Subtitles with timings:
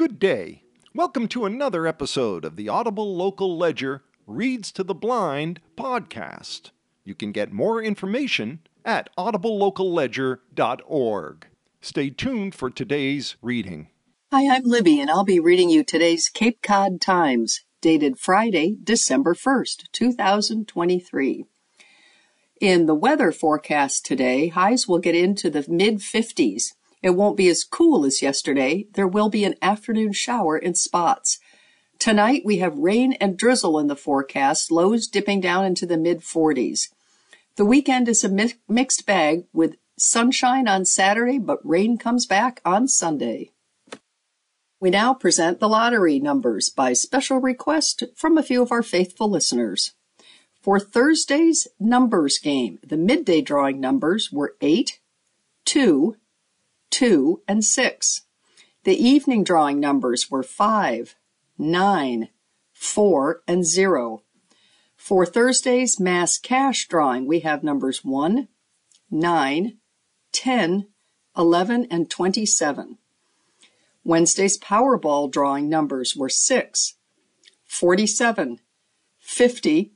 [0.00, 0.64] Good day.
[0.94, 6.70] Welcome to another episode of the Audible Local Ledger Reads to the Blind podcast.
[7.04, 11.46] You can get more information at audiblelocalledger.org.
[11.82, 13.88] Stay tuned for today's reading.
[14.32, 19.34] Hi, I'm Libby, and I'll be reading you today's Cape Cod Times, dated Friday, December
[19.34, 21.44] 1st, 2023.
[22.58, 26.72] In the weather forecast today, highs will get into the mid 50s.
[27.02, 28.86] It won't be as cool as yesterday.
[28.92, 31.38] There will be an afternoon shower in spots.
[31.98, 36.20] Tonight we have rain and drizzle in the forecast, lows dipping down into the mid
[36.20, 36.88] 40s.
[37.56, 42.60] The weekend is a mi- mixed bag with sunshine on Saturday, but rain comes back
[42.64, 43.50] on Sunday.
[44.80, 49.28] We now present the lottery numbers by special request from a few of our faithful
[49.28, 49.92] listeners.
[50.62, 54.98] For Thursday's numbers game, the midday drawing numbers were 8,
[55.66, 56.16] 2,
[56.90, 58.22] 2, and 6.
[58.84, 61.14] The evening drawing numbers were 5,
[61.58, 62.28] 9,
[62.72, 64.22] 4, and 0.
[64.96, 68.48] For Thursday's mass cash drawing, we have numbers 1,
[69.10, 69.78] 9,
[70.32, 70.86] 10,
[71.36, 72.98] 11, and 27.
[74.04, 76.94] Wednesday's Powerball drawing numbers were 6,
[77.66, 78.60] 47,
[79.18, 79.92] 50,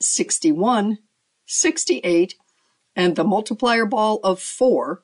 [0.00, 0.98] 61,
[1.46, 2.34] 68,
[2.94, 5.02] and the multiplier ball of 4.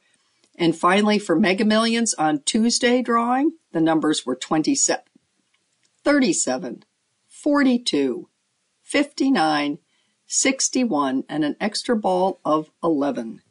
[0.56, 5.02] And finally, for Mega Millions on Tuesday drawing, the numbers were 27,
[6.04, 6.84] 37,
[7.28, 8.28] 42,
[8.82, 9.78] 59,
[10.26, 13.42] 61, and an extra ball of 11.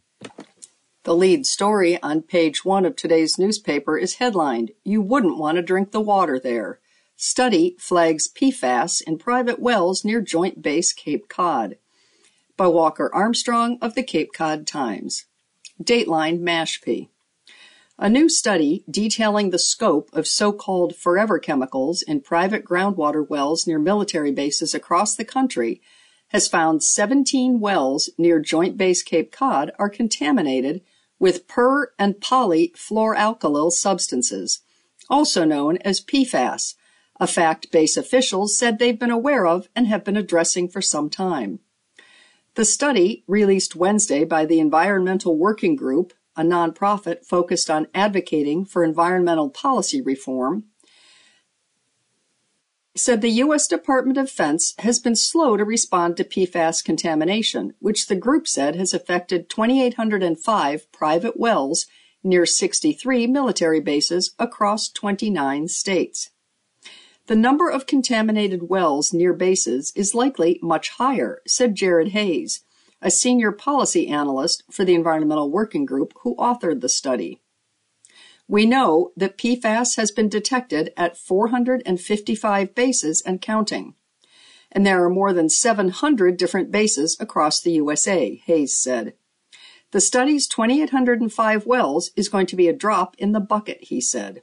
[1.03, 5.63] The lead story on page one of today's newspaper is headlined, You Wouldn't Want to
[5.63, 6.79] Drink the Water There.
[7.16, 11.77] Study flags PFAS in private wells near Joint Base Cape Cod
[12.57, 15.25] by Walker Armstrong of the Cape Cod Times.
[15.83, 17.09] Dateline Mashpee.
[17.97, 23.77] A new study detailing the scope of so-called forever chemicals in private groundwater wells near
[23.77, 25.81] military bases across the country
[26.29, 30.81] has found 17 wells near Joint Base Cape Cod are contaminated
[31.19, 34.61] with per and polyfluoroalkyl substances,
[35.09, 36.75] also known as PFAS,
[37.19, 41.09] a fact base officials said they've been aware of and have been addressing for some
[41.09, 41.59] time.
[42.56, 48.84] The study, released Wednesday by the Environmental Working Group, a nonprofit focused on advocating for
[48.84, 50.66] environmental policy reform,
[52.94, 53.67] said the U.S.
[53.67, 58.75] Department of Defense has been slow to respond to PFAS contamination, which the group said
[58.75, 61.85] has affected 2,805 private wells
[62.22, 66.31] near 63 military bases across 29 states.
[67.31, 72.66] The number of contaminated wells near bases is likely much higher, said Jared Hayes,
[73.02, 77.40] a senior policy analyst for the Environmental Working Group who authored the study.
[78.50, 83.96] We know that PFAS has been detected at 455 bases and counting.
[84.69, 89.13] And there are more than 700 different bases across the USA, Hayes said.
[89.92, 94.42] The study's 2,805 wells is going to be a drop in the bucket, he said.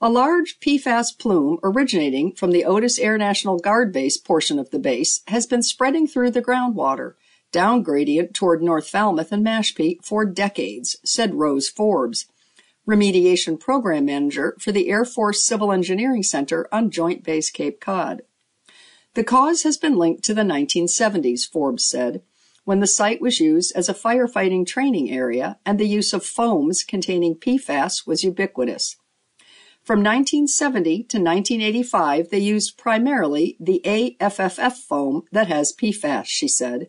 [0.00, 4.78] A large PFAS plume originating from the Otis Air National Guard Base portion of the
[4.78, 7.14] base has been spreading through the groundwater,
[7.50, 12.26] down gradient toward North Falmouth and Mashpee for decades, said Rose Forbes,
[12.86, 18.22] Remediation Program Manager for the Air Force Civil Engineering Center on Joint Base Cape Cod.
[19.14, 22.22] The cause has been linked to the 1970s, Forbes said,
[22.64, 26.84] when the site was used as a firefighting training area and the use of foams
[26.84, 28.94] containing PFAS was ubiquitous.
[29.88, 36.88] From 1970 to 1985, they used primarily the AFFF foam that has PFAS, she said,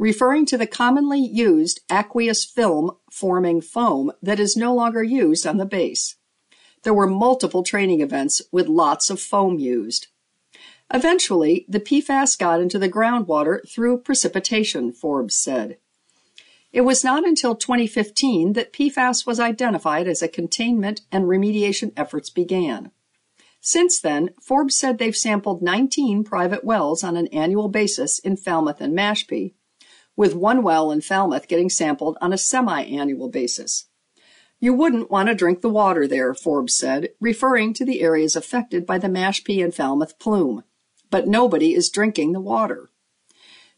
[0.00, 5.58] referring to the commonly used aqueous film forming foam that is no longer used on
[5.58, 6.16] the base.
[6.82, 10.08] There were multiple training events with lots of foam used.
[10.92, 15.78] Eventually, the PFAS got into the groundwater through precipitation, Forbes said.
[16.72, 22.28] It was not until 2015 that PFAS was identified as a containment and remediation efforts
[22.28, 22.90] began.
[23.60, 28.80] Since then, Forbes said they've sampled 19 private wells on an annual basis in Falmouth
[28.80, 29.54] and Mashpee,
[30.14, 33.86] with one well in Falmouth getting sampled on a semi-annual basis.
[34.60, 38.84] You wouldn't want to drink the water there, Forbes said, referring to the areas affected
[38.86, 40.64] by the Mashpee and Falmouth plume.
[41.10, 42.90] But nobody is drinking the water.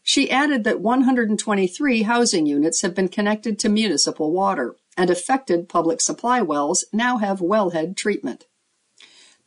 [0.03, 6.01] She added that 123 housing units have been connected to municipal water, and affected public
[6.01, 8.45] supply wells now have wellhead treatment.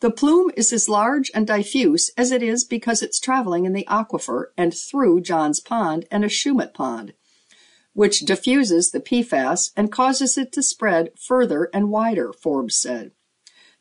[0.00, 3.86] The plume is as large and diffuse as it is because it's traveling in the
[3.88, 7.14] aquifer and through Johns Pond and Ashumet Pond,
[7.92, 13.12] which diffuses the PFAS and causes it to spread further and wider, Forbes said.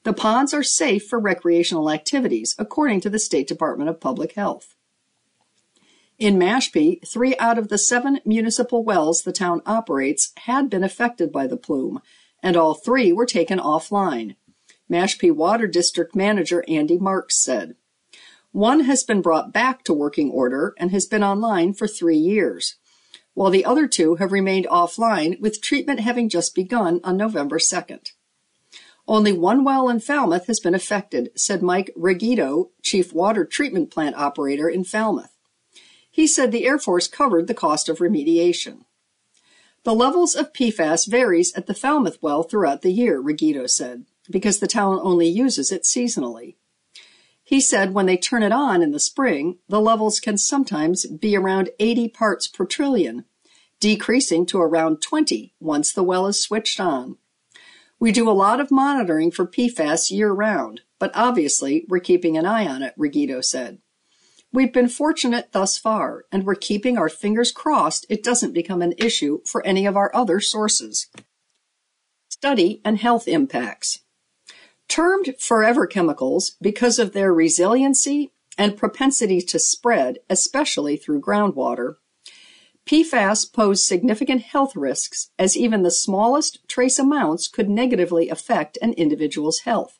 [0.04, 4.73] The ponds are safe for recreational activities, according to the State Department of Public Health.
[6.20, 11.32] In Mashpee, three out of the seven municipal wells the town operates had been affected
[11.32, 12.02] by the plume,
[12.42, 14.36] and all three were taken offline.
[14.90, 17.76] Mashpee Water District Manager Andy Marks said.
[18.52, 22.76] One has been brought back to working order and has been online for three years,
[23.34, 28.12] while the other two have remained offline with treatment having just begun on November 2nd.
[29.08, 34.16] Only one well in Falmouth has been affected, said Mike Regito, Chief Water Treatment Plant
[34.16, 35.33] Operator in Falmouth.
[36.14, 38.86] He said the Air Force covered the cost of remediation.
[39.84, 44.60] The levels of PFAS varies at the Falmouth well throughout the year, Regito said, because
[44.60, 46.54] the town only uses it seasonally.
[47.44, 51.36] He said when they turn it on in the spring, the levels can sometimes be
[51.36, 53.26] around 80 parts per trillion,
[53.80, 57.18] decreasing to around 20 once the well is switched on.
[58.00, 62.46] We do a lot of monitoring for PFAS year round, but obviously we're keeping an
[62.46, 63.80] eye on it, Regito said.
[64.54, 68.94] We've been fortunate thus far, and we're keeping our fingers crossed it doesn't become an
[69.00, 71.08] issue for any of our other sources.
[72.30, 74.02] Study and health impacts.
[74.88, 81.96] Termed forever chemicals because of their resiliency and propensity to spread, especially through groundwater,
[82.86, 88.94] PFAS pose significant health risks as even the smallest trace amounts could negatively affect an
[88.94, 90.00] individual's health.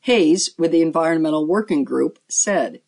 [0.00, 2.80] Hayes, with the Environmental Working Group, said.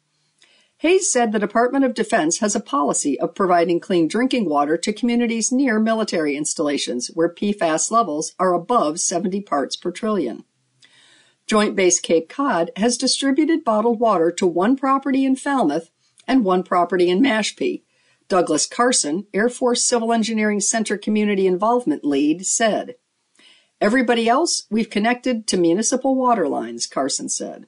[0.81, 4.95] Hayes said the Department of Defense has a policy of providing clean drinking water to
[4.95, 10.43] communities near military installations where PFAS levels are above 70 parts per trillion.
[11.47, 15.91] Joint Base Cape Cod has distributed bottled water to one property in Falmouth
[16.27, 17.83] and one property in Mashpee.
[18.29, 22.95] Douglas Karson, Air Force Civil Engineering Center Community Involvement Lead, said.
[23.83, 27.67] Everybody else, we've connected to municipal water lines, Karson said.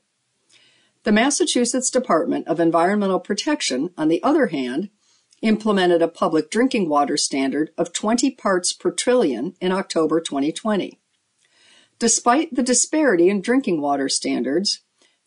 [1.04, 4.88] The Massachusetts Department of Environmental Protection, on the other hand,
[5.40, 11.00] implemented a public drinking water standard of 20 parts per trillion in October 2020.
[11.98, 14.82] Despite the disparity in drinking water standards,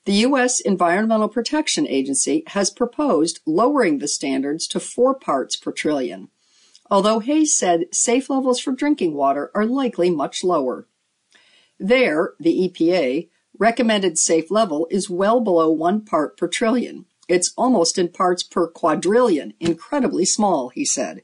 [0.05, 0.61] the U.S.
[0.61, 6.29] Environmental Protection Agency has proposed lowering the standards to four parts per trillion,
[6.89, 10.87] although Hayes said safe levels for drinking water are likely much lower.
[11.77, 13.27] There, the EPA
[13.59, 17.05] recommended safe level is well below one part per trillion.
[17.27, 21.23] It's almost in parts per quadrillion, incredibly small, he said.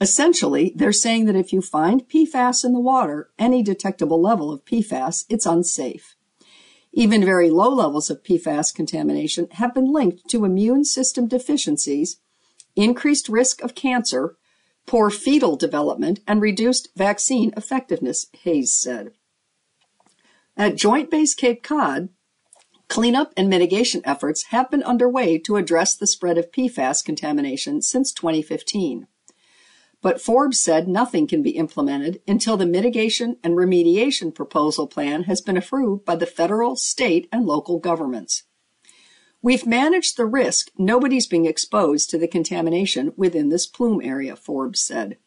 [0.00, 4.64] Essentially, they're saying that if you find PFAS in the water, any detectable level of
[4.64, 6.16] PFAS, it's unsafe.
[6.92, 12.18] Even very low levels of PFAS contamination have been linked to immune system deficiencies,
[12.76, 14.36] increased risk of cancer,
[14.86, 19.12] poor fetal development, and reduced vaccine effectiveness, Hayes said.
[20.56, 22.10] At Joint Base Cape Cod,
[22.88, 28.12] cleanup and mitigation efforts have been underway to address the spread of PFAS contamination since
[28.12, 29.08] 2015.
[30.00, 35.40] But Forbes said nothing can be implemented until the mitigation and remediation proposal plan has
[35.40, 38.44] been approved by the federal, state, and local governments.
[39.42, 44.80] We've managed the risk nobody's being exposed to the contamination within this plume area, Forbes
[44.80, 45.18] said.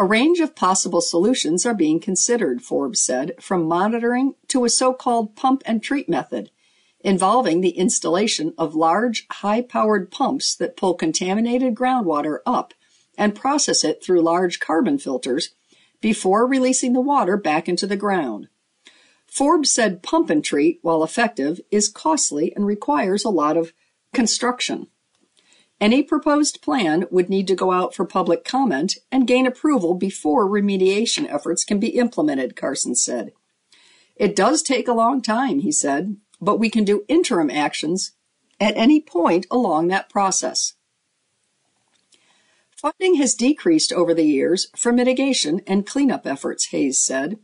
[0.00, 5.34] A range of possible solutions are being considered, Forbes said, from monitoring to a so-called
[5.34, 6.52] pump and treat method,
[7.00, 12.74] involving the installation of large, high-powered pumps that pull contaminated groundwater up
[13.16, 15.50] and process it through large carbon filters
[16.00, 18.46] before releasing the water back into the ground.
[19.26, 23.72] Forbes said pump and treat, while effective, is costly and requires a lot of
[24.14, 24.86] construction.
[25.80, 30.48] Any proposed plan would need to go out for public comment and gain approval before
[30.48, 33.32] remediation efforts can be implemented, Karson said.
[34.16, 38.12] It does take a long time, he said, but we can do interim actions
[38.58, 40.74] at any point along that process.
[42.74, 47.38] Funding has decreased over the years for mitigation and cleanup efforts, Hayes said,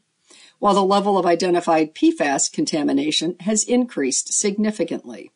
[0.59, 5.31] while the level of identified PFAS contamination has increased significantly.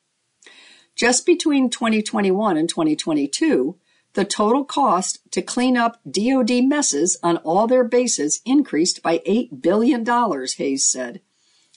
[0.99, 3.77] Just between 2021 and 2022,
[4.15, 9.63] the total cost to clean up DoD messes on all their bases increased by $8
[9.63, 11.21] billion, Hayes said,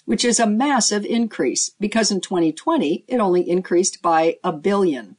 [0.06, 5.18] which is a massive increase because in 2020 it only increased by a billion.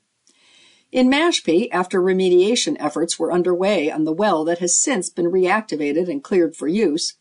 [0.91, 6.09] In Mashpee, after remediation efforts were underway on the well that has since been reactivated
[6.09, 7.15] and cleared for use,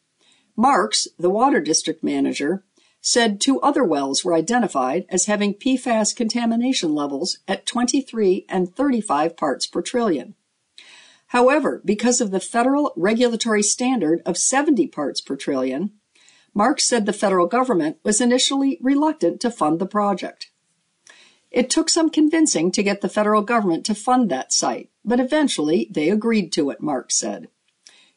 [0.57, 2.63] Marks, the water district manager,
[3.01, 9.35] said two other wells were identified as having PFAS contamination levels at 23 and 35
[9.35, 10.35] parts per trillion.
[11.27, 15.91] However, because of the federal regulatory standard of 70 parts per trillion,
[16.53, 20.51] Marks said the federal government was initially reluctant to fund the project.
[21.49, 25.87] It took some convincing to get the federal government to fund that site, but eventually
[25.89, 27.47] they agreed to it, Marks said.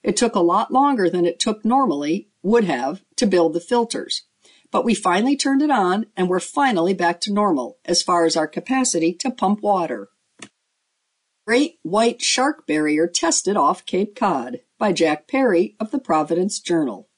[0.03, 4.23] It took a lot longer than it took normally, would have, to build the filters.
[4.75, 8.37] But we finally turned it on and we're finally back to normal as far as
[8.37, 10.09] our capacity to pump water.
[11.47, 17.09] Great White Shark Barrier Tested Off Cape Cod by Jack Perry of the Providence Journal.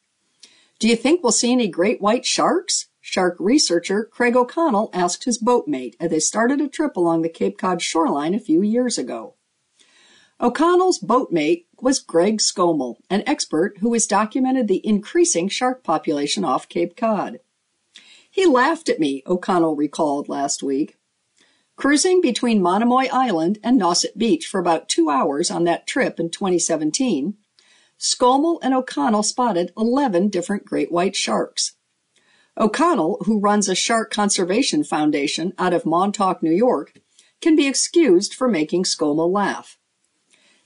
[0.78, 2.88] Do you think we'll see any great white sharks?
[3.00, 7.56] Shark researcher Craig O'Connell asked his boatmate as they started a trip along the Cape
[7.56, 9.32] Cod shoreline a few years ago.
[10.38, 16.68] O'Connell's boatmate was Greg Skomal, an expert who has documented the increasing shark population off
[16.68, 17.40] Cape Cod.
[18.36, 20.98] He laughed at me, O'Connell recalled last week.
[21.74, 26.28] Cruising between Monomoy Island and Nauset Beach for about two hours on that trip in
[26.28, 27.38] 2017,
[27.98, 31.76] Skomal and O'Connell spotted 11 different great white sharks.
[32.58, 36.92] O'Connell, who runs a shark conservation foundation out of Montauk, New York,
[37.40, 39.78] can be excused for making Skomal laugh.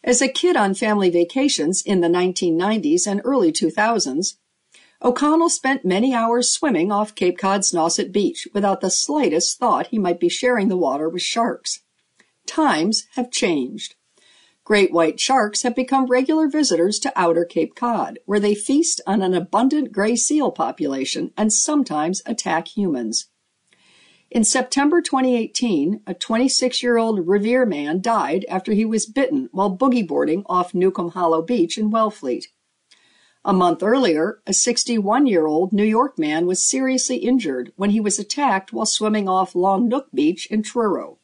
[0.02, 4.34] As a kid on family vacations in the 1990s and early 2000s,
[5.02, 9.98] O'Connell spent many hours swimming off Cape Cod's Nauset Beach without the slightest thought he
[9.98, 11.80] might be sharing the water with sharks.
[12.46, 13.94] Times have changed.
[14.62, 19.22] Great white sharks have become regular visitors to outer Cape Cod, where they feast on
[19.22, 23.28] an abundant gray seal population and sometimes attack humans.
[24.30, 29.74] In September 2018, a 26 year old Revere man died after he was bitten while
[29.74, 32.44] boogie boarding off Newcomb Hollow Beach in Wellfleet.
[33.42, 38.00] A month earlier, a 61 year old New York man was seriously injured when he
[38.00, 41.18] was attacked while swimming off Long Nook Beach in Truro.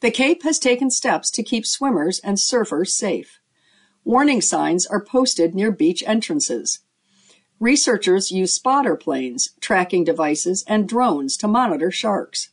[0.00, 3.38] The Cape has taken steps to keep swimmers and surfers safe.
[4.04, 6.80] Warning signs are posted near beach entrances.
[7.60, 12.50] Researchers use spotter planes, tracking devices, and drones to monitor sharks.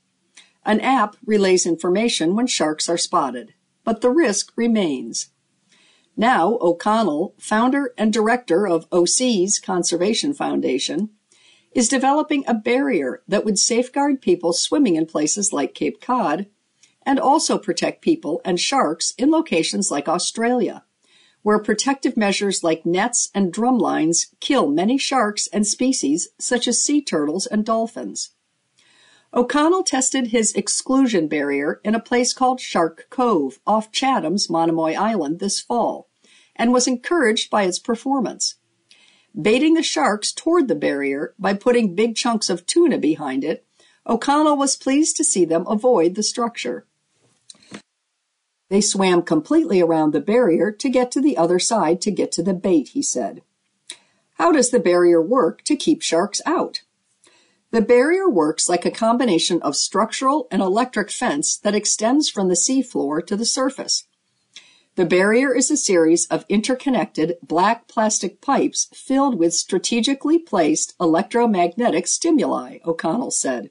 [0.64, 5.30] An app relays information when sharks are spotted, but the risk remains.
[6.18, 11.10] Now, O'Connell, founder and director of O'Seas Conservation Foundation,
[11.74, 16.48] is developing a barrier that would safeguard people swimming in places like Cape Cod
[17.06, 20.84] and also protect people and sharks in locations like Australia,
[21.44, 26.84] where protective measures like nets and drum lines kill many sharks and species such as
[26.84, 28.32] sea turtles and dolphins.
[29.34, 35.40] O'Connell tested his exclusion barrier in a place called Shark Cove off Chatham's Monomoy Island
[35.40, 36.10] this fall
[36.56, 38.56] and was encouraged by its performance.
[39.40, 43.66] Baiting the sharks toward the barrier by putting big chunks of tuna behind it,
[44.06, 46.86] O'Connell was pleased to see them avoid the structure.
[48.70, 52.44] They swam completely around the barrier to get to the other side to get to
[52.44, 53.42] the bait, he said.
[54.34, 56.82] How does the barrier work to keep sharks out?
[57.72, 62.56] The barrier works like a combination of structural and electric fence that extends from the
[62.56, 64.04] seafloor to the surface.
[64.96, 72.08] The barrier is a series of interconnected black plastic pipes filled with strategically placed electromagnetic
[72.08, 73.70] stimuli, O'Connell said.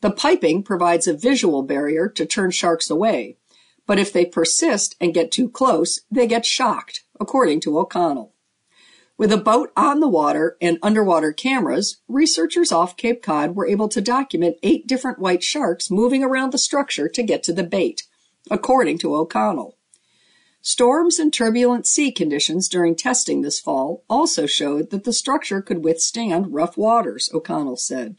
[0.00, 3.36] The piping provides a visual barrier to turn sharks away,
[3.84, 8.32] but if they persist and get too close, they get shocked, according to O'Connell.
[9.22, 13.88] With a boat on the water and underwater cameras, researchers off Cape Cod were able
[13.90, 18.02] to document eight different white sharks moving around the structure to get to the bait,
[18.50, 19.76] according to O'Connell.
[20.60, 25.84] Storms and turbulent sea conditions during testing this fall also showed that the structure could
[25.84, 28.16] withstand rough waters, O'Connell said.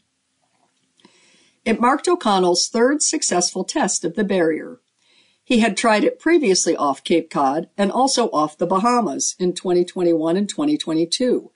[1.66, 4.80] It marked O'Connell's third successful test of the barrier.
[5.46, 10.38] He had tried it previously off Cape Cod and also off the Bahamas in 2021
[10.38, 11.50] and 2022,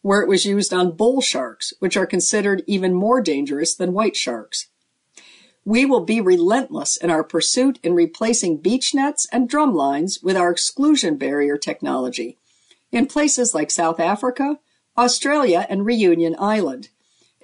[0.00, 4.16] where it was used on bull sharks, which are considered even more dangerous than white
[4.16, 4.68] sharks.
[5.66, 10.36] We will be relentless in our pursuit in replacing beach nets and drum lines with
[10.36, 12.38] our exclusion barrier technology
[12.92, 14.58] in places like South Africa,
[14.96, 16.88] Australia, and Reunion Island.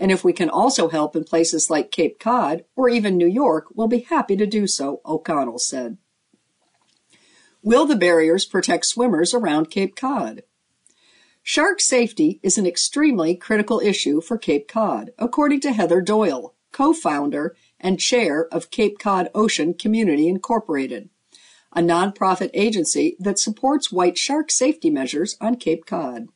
[0.00, 3.66] And if we can also help in places like Cape Cod or even New York,
[3.74, 5.98] we'll be happy to do so, O'Connell said.
[7.62, 10.42] Will the barriers protect swimmers around Cape Cod?
[11.42, 17.54] Shark safety is an extremely critical issue for Cape Cod, according to Heather Doyle, co-founder
[17.78, 21.10] and chair of Cape Cod Ocean Community Incorporated,
[21.74, 26.28] a nonprofit agency that supports white shark safety measures on Cape Cod.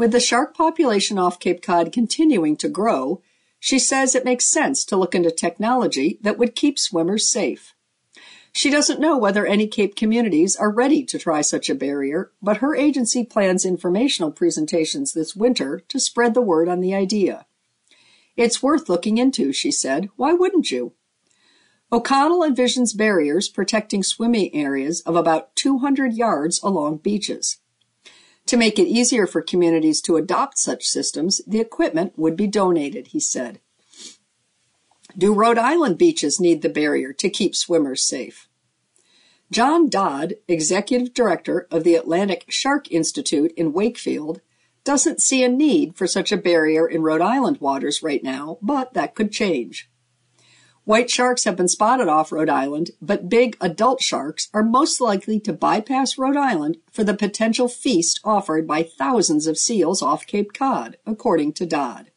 [0.00, 3.20] With the shark population off Cape Cod continuing to grow,
[3.58, 7.74] she says it makes sense to look into technology that would keep swimmers safe.
[8.50, 12.56] She doesn't know whether any Cape communities are ready to try such a barrier, but
[12.64, 17.44] her agency plans informational presentations this winter to spread the word on the idea.
[18.38, 20.08] It's worth looking into, she said.
[20.16, 20.94] Why wouldn't you?
[21.92, 27.58] O'Connell envisions barriers protecting swimming areas of about 200 yards along beaches.
[28.46, 33.08] To make it easier for communities to adopt such systems, the equipment would be donated,
[33.08, 33.60] he said.
[35.16, 38.48] Do Rhode Island beaches need the barrier to keep swimmers safe?
[39.50, 44.40] John Dodd, executive director of the Atlantic Shark Institute in Wakefield,
[44.84, 48.94] doesn't see a need for such a barrier in Rhode Island waters right now, but
[48.94, 49.89] that could change.
[50.84, 55.38] White sharks have been spotted off Rhode Island, but big adult sharks are most likely
[55.40, 60.52] to bypass Rhode Island for the potential feast offered by thousands of seals off Cape
[60.52, 62.10] Cod, according to Dodd.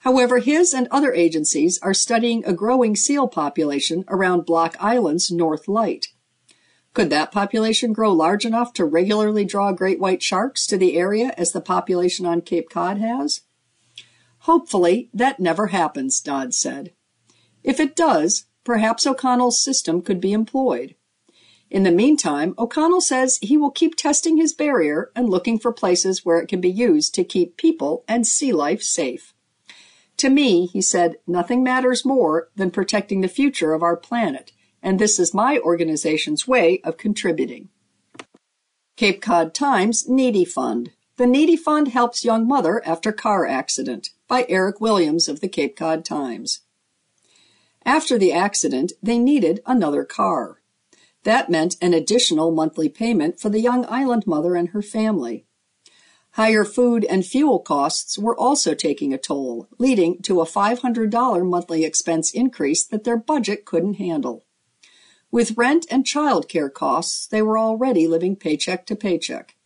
[0.00, 5.68] However, his and other agencies are studying a growing seal population around Block Island's North
[5.68, 6.08] Light.
[6.92, 11.32] Could that population grow large enough to regularly draw great white sharks to the area
[11.38, 13.42] as the population on Cape Cod has?
[14.40, 16.92] Hopefully, that never happens, Dodd said.
[17.62, 20.94] If it does, perhaps O'Connell's system could be employed.
[21.70, 26.24] In the meantime, O'Connell says he will keep testing his barrier and looking for places
[26.24, 29.32] where it can be used to keep people and sea life safe.
[30.18, 34.52] To me, he said, nothing matters more than protecting the future of our planet
[34.82, 37.68] and this is my organization's way of contributing.
[38.96, 40.90] Cape Cod Times Needy Fund.
[41.16, 45.76] The Needy Fund helps young mother after car accident by Eric Williams of the Cape
[45.76, 46.62] Cod Times.
[47.84, 50.60] After the accident, they needed another car.
[51.24, 55.46] That meant an additional monthly payment for the young island mother and her family.
[56.32, 61.84] Higher food and fuel costs were also taking a toll, leading to a $500 monthly
[61.84, 64.46] expense increase that their budget couldn't handle.
[65.30, 69.56] With rent and childcare costs, they were already living paycheck to paycheck.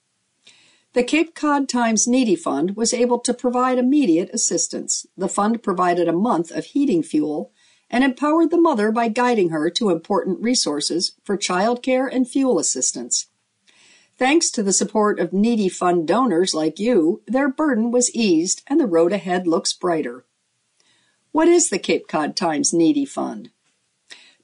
[0.92, 5.06] The Cape Cod Times Needy Fund was able to provide immediate assistance.
[5.16, 7.52] The fund provided a month of heating fuel
[7.90, 13.26] and empowered the mother by guiding her to important resources for childcare and fuel assistance.
[14.18, 18.80] Thanks to the support of Needy Fund donors like you, their burden was eased and
[18.80, 20.24] the road ahead looks brighter.
[21.32, 23.50] What is the Cape Cod Times Needy Fund?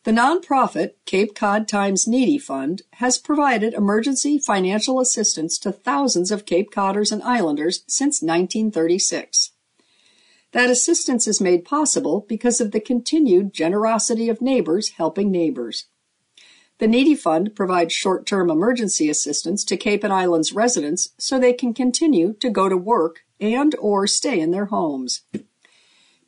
[0.04, 6.44] The nonprofit Cape Cod Times Needy Fund has provided emergency financial assistance to thousands of
[6.44, 9.52] Cape Codders and Islanders since 1936.
[10.52, 15.86] That assistance is made possible because of the continued generosity of neighbors helping neighbors.
[16.78, 21.72] The Needy Fund provides short-term emergency assistance to Cape and Islands residents so they can
[21.72, 25.22] continue to go to work and or stay in their homes.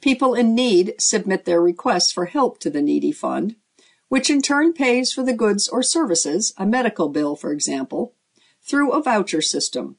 [0.00, 3.56] People in need submit their requests for help to the Needy Fund,
[4.08, 8.14] which in turn pays for the goods or services, a medical bill, for example,
[8.62, 9.96] through a voucher system.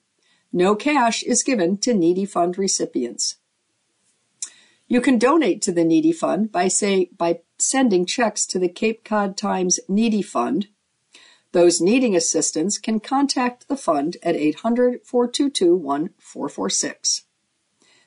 [0.54, 3.38] No cash is given to Needy Fund recipients.
[4.88, 9.04] You can donate to the Needy Fund by say by sending checks to the Cape
[9.04, 10.68] Cod Times Needy Fund.
[11.54, 17.22] Those needing assistance can contact the fund at 800-422-1446.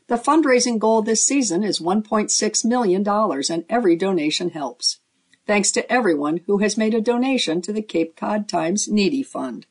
[0.06, 5.00] The fundraising goal this season is $1.6 million and every donation helps.
[5.46, 9.66] Thanks to everyone who has made a donation to the Cape Cod Times Needy Fund.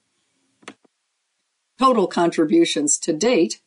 [1.80, 3.62] Total contributions to date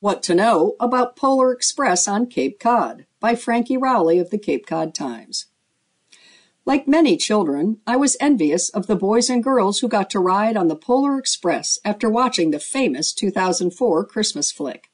[0.00, 4.66] What to Know About Polar Express on Cape Cod by Frankie Rowley of the Cape
[4.66, 5.46] Cod Times.
[6.66, 10.56] Like many children, I was envious of the boys and girls who got to ride
[10.56, 14.90] on the Polar Express after watching the famous 2004 Christmas flick.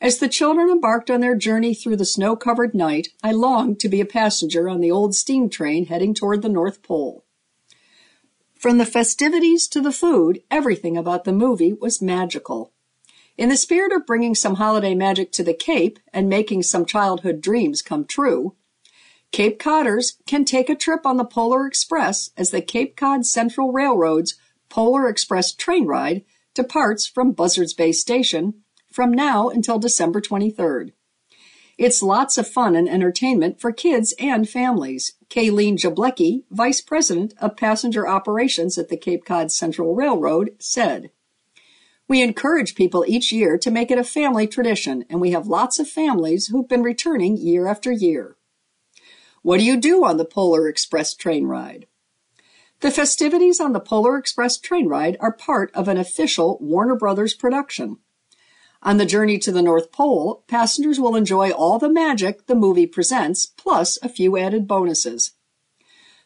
[0.00, 4.00] As the children embarked on their journey through the snow-covered night, I longed to be
[4.00, 7.24] a passenger on the old steam train heading toward the North Pole.
[8.62, 12.72] From the festivities to the food, everything about the movie was magical.
[13.36, 17.40] In the spirit of bringing some holiday magic to the Cape and making some childhood
[17.40, 18.54] dreams come true,
[19.32, 23.72] Cape Codders can take a trip on the Polar Express as the Cape Cod Central
[23.72, 24.36] Railroad's
[24.68, 30.92] Polar Express train ride departs from Buzzards Bay Station from now until December 23rd.
[31.78, 35.14] It's lots of fun and entertainment for kids and families.
[35.30, 41.10] Kayleen Jablecki, Vice President of Passenger Operations at the Cape Cod Central Railroad, said,
[42.06, 45.78] We encourage people each year to make it a family tradition, and we have lots
[45.78, 48.36] of families who've been returning year after year.
[49.40, 51.86] What do you do on the Polar Express train ride?
[52.80, 57.32] The festivities on the Polar Express train ride are part of an official Warner Brothers
[57.32, 57.98] production.
[58.84, 62.86] On the journey to the North Pole, passengers will enjoy all the magic the movie
[62.86, 65.32] presents, plus a few added bonuses.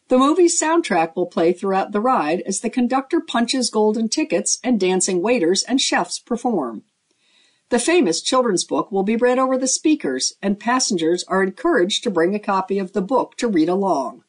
[0.09, 4.81] The movie's soundtrack will play throughout the ride as the conductor punches golden tickets and
[4.81, 6.85] dancing waiters and chefs perform.
[7.69, 12.11] The famous children's book will be read over the speakers, and passengers are encouraged to
[12.11, 14.23] bring a copy of the book to read along.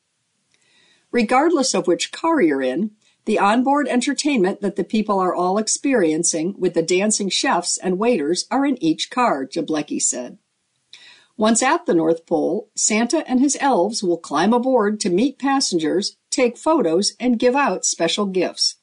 [1.12, 2.92] Regardless of which car you're in,
[3.28, 8.48] the onboard entertainment that the people are all experiencing with the dancing chefs and waiters
[8.50, 10.38] are in each car, Jablecki said.
[11.36, 16.16] Once at the North Pole, Santa and his elves will climb aboard to meet passengers,
[16.32, 18.78] take photos, and give out special gifts.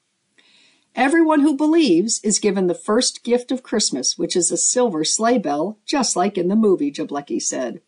[0.95, 5.39] Everyone who believes is given the first gift of Christmas, which is a silver sleigh
[5.39, 7.81] bell, just like in the movie, Jablecki said.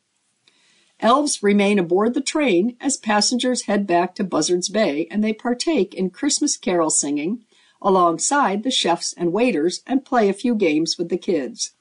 [1.01, 5.95] Elves remain aboard the train as passengers head back to Buzzards Bay and they partake
[5.95, 7.45] in Christmas carol singing
[7.83, 11.73] alongside the chefs and waiters and play a few games with the kids.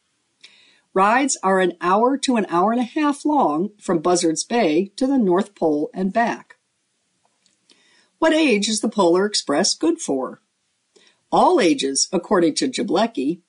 [0.94, 5.08] Rides are an hour to an hour and a half long from Buzzards Bay to
[5.08, 6.56] the North Pole and back.
[8.20, 10.42] What age is the Polar Express good for?
[11.32, 13.42] All ages, according to Jablecki.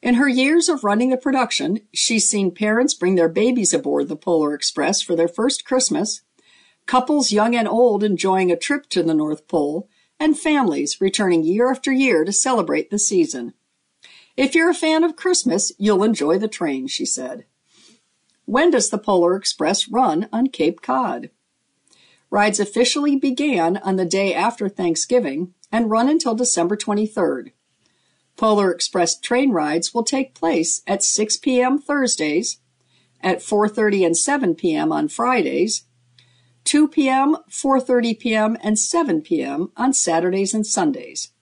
[0.00, 4.16] In her years of running the production, she's seen parents bring their babies aboard the
[4.16, 6.22] Polar Express for their first Christmas,
[6.86, 9.88] couples young and old enjoying a trip to the North Pole,
[10.20, 13.54] and families returning year after year to celebrate the season.
[14.36, 17.44] If you're a fan of Christmas, you'll enjoy the train, she said.
[18.44, 21.30] When does the Polar Express run on Cape Cod?
[22.30, 27.50] Rides officially began on the day after Thanksgiving and run until December 23rd.
[28.38, 31.76] Polar Express train rides will take place at 6 p.m.
[31.76, 32.60] Thursdays,
[33.20, 34.92] at 4:30 and 7 p.m.
[34.92, 35.84] on Fridays,
[36.64, 39.72] 2 p.m., 4:30 p.m., and 7 p.m.
[39.76, 41.32] on Saturdays and Sundays.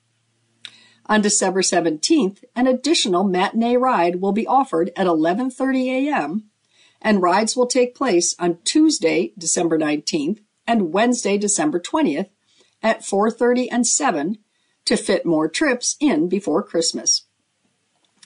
[1.05, 6.49] On December 17th, an additional matinee ride will be offered at 11:30 a.m.
[6.99, 12.29] and rides will take place on Tuesday, December 19th and Wednesday, December 20th
[12.81, 14.39] at 4:30 and 7
[14.87, 17.25] to fit more trips in before Christmas.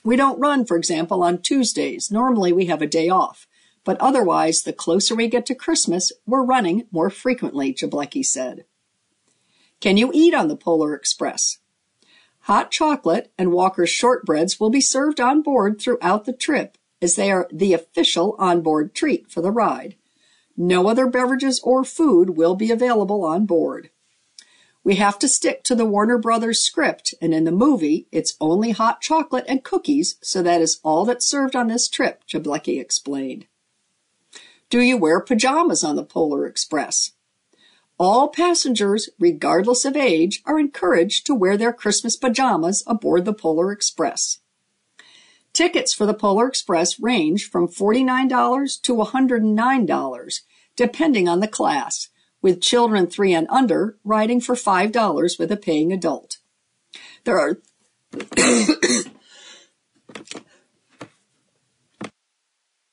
[0.04, 2.10] We don't run, for example, on Tuesdays.
[2.10, 3.46] Normally we have a day off.
[3.84, 8.64] But otherwise, the closer we get to Christmas, we're running more frequently, Jablecki said.
[9.80, 11.58] Can you eat on the Polar Express?
[12.42, 17.30] Hot chocolate and Walker's shortbreads will be served on board throughout the trip, as they
[17.32, 19.96] are the official onboard treat for the ride.
[20.56, 23.90] No other beverages or food will be available on board.
[24.84, 28.72] We have to stick to the Warner Brothers script, and in the movie, it's only
[28.72, 33.46] hot chocolate and cookies, so that is all that's served on this trip, Jablecki explained.
[34.70, 37.12] Do you wear pajamas on the Polar Express?
[37.96, 43.70] All passengers, regardless of age, are encouraged to wear their Christmas pajamas aboard the Polar
[43.70, 44.40] Express.
[45.52, 50.40] Tickets for the Polar Express range from $49 to $109,
[50.74, 52.08] depending on the class,
[52.42, 56.38] with children three and under riding for $5 with a paying adult.
[57.24, 57.58] There are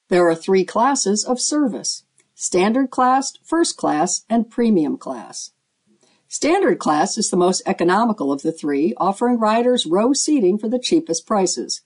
[0.10, 5.52] There are three classes of service standard class, first class, and premium class.
[6.28, 10.80] Standard class is the most economical of the three, offering riders row seating for the
[10.80, 11.82] cheapest prices.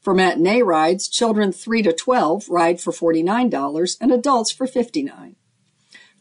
[0.00, 5.34] For matinee rides, children 3 to 12 ride for $49 and adults for $59.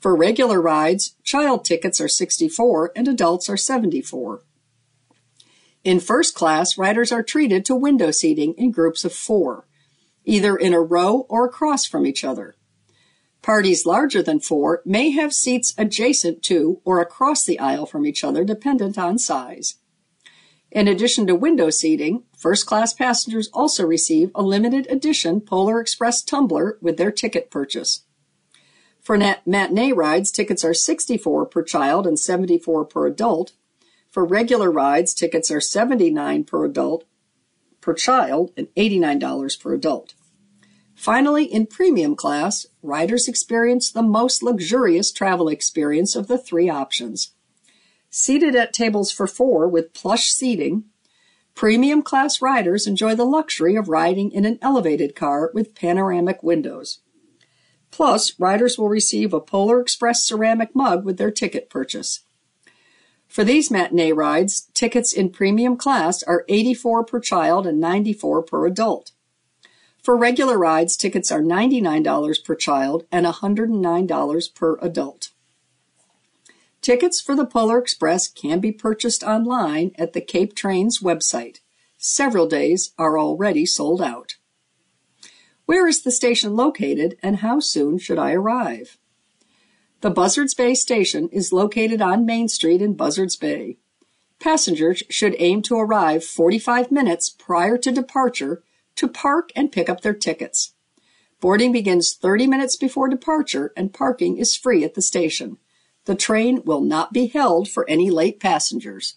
[0.03, 4.41] For regular rides, child tickets are 64 and adults are 74.
[5.85, 9.65] In first class, riders are treated to window seating in groups of four,
[10.25, 12.57] either in a row or across from each other.
[13.41, 18.25] Parties larger than four may have seats adjacent to or across the aisle from each
[18.25, 19.75] other, dependent on size.
[20.69, 26.21] In addition to window seating, first class passengers also receive a limited edition Polar Express
[26.21, 28.03] tumbler with their ticket purchase.
[29.03, 33.51] For nat- matinee rides, tickets are 64 per child and 74 per adult.
[34.09, 37.03] For regular rides, tickets are 79 per adult
[37.81, 40.13] per child and $89 per adult.
[40.95, 47.31] Finally, in premium class, riders experience the most luxurious travel experience of the three options.
[48.09, 50.85] Seated at tables for four with plush seating,
[51.55, 56.99] premium class riders enjoy the luxury of riding in an elevated car with panoramic windows.
[57.93, 62.21] Plus, riders will receive a Polar Express ceramic mug with their ticket purchase.
[63.27, 68.65] For these matinee rides, tickets in premium class are 84 per child and 94 per
[68.65, 69.11] adult.
[70.01, 75.29] For regular rides, tickets are $99 per child and $109 per adult.
[76.81, 81.59] Tickets for the Polar Express can be purchased online at the Cape Trains website,
[82.05, 84.35] Several days are already sold out.
[85.65, 88.97] Where is the station located and how soon should I arrive?
[90.01, 93.77] The Buzzards Bay station is located on Main Street in Buzzards Bay.
[94.39, 98.61] Passengers should aim to arrive 45 minutes prior to departure
[98.95, 100.73] to park and pick up their tickets.
[101.39, 105.57] Boarding begins 30 minutes before departure and parking is free at the station.
[106.05, 109.15] The train will not be held for any late passengers.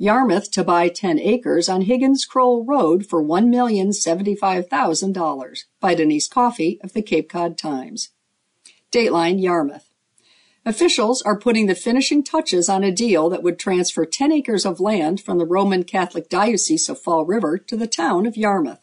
[0.00, 6.92] Yarmouth to buy 10 acres on Higgins Crowell Road for $1,075,000 by Denise Coffey of
[6.92, 8.10] the Cape Cod Times.
[8.92, 9.90] Dateline Yarmouth.
[10.64, 14.78] Officials are putting the finishing touches on a deal that would transfer 10 acres of
[14.78, 18.78] land from the Roman Catholic Diocese of Fall River to the town of Yarmouth.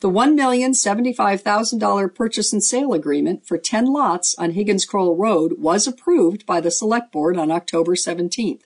[0.00, 6.46] The $1,075,000 purchase and sale agreement for 10 lots on Higgins Crowell Road was approved
[6.46, 8.62] by the Select Board on October 17th.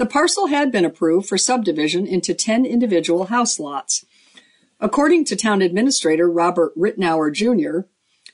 [0.00, 4.06] The parcel had been approved for subdivision into 10 individual house lots.
[4.80, 7.80] According to town administrator Robert Whritenour Jr.,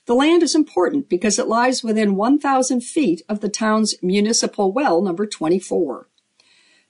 [0.05, 5.01] the land is important because it lies within 1,000 feet of the town's municipal well
[5.01, 6.07] number 24.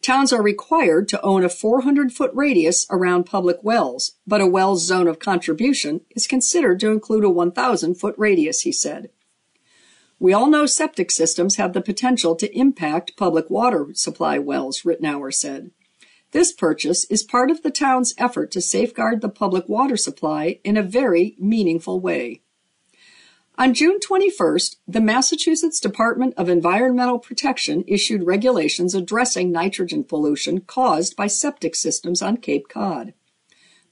[0.04, 4.86] Towns are required to own a 400 foot radius around public wells, but a well's
[4.86, 9.10] zone of contribution is considered to include a 1,000 foot radius, he said.
[10.20, 15.32] We all know septic systems have the potential to impact public water supply wells, Whritenour
[15.32, 15.72] said.
[16.32, 20.76] This purchase is part of the town's effort to safeguard the public water supply in
[20.76, 22.42] a very meaningful way.
[23.60, 31.16] On June 21st, the Massachusetts Department of Environmental Protection issued regulations addressing nitrogen pollution caused
[31.16, 33.14] by septic systems on Cape Cod.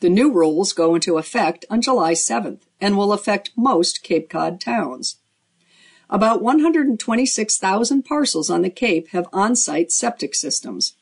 [0.02, 4.60] The new rules go into effect on July 7th and will affect most Cape Cod
[4.60, 5.18] towns.
[6.10, 10.96] About 126,000 parcels on the Cape have on-site septic systems.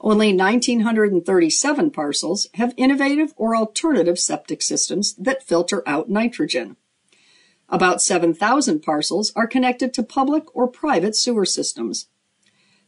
[0.00, 6.76] Only 1,937 parcels have innovative or alternative septic systems that filter out nitrogen.
[7.68, 12.08] About 7,000 parcels are connected to public or private sewer systems.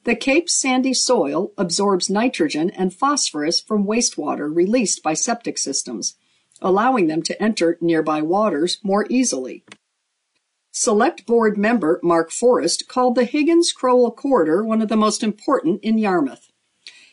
[0.05, 6.17] The Cape's sandy soil absorbs nitrogen and phosphorus from wastewater released by septic systems,
[6.61, 9.65] allowing them to enter nearby waters more easily.
[10.75, 15.85] Select Board member Mark Forrest called the Higgins Crowell corridor one of the most important
[15.85, 16.51] in Yarmouth.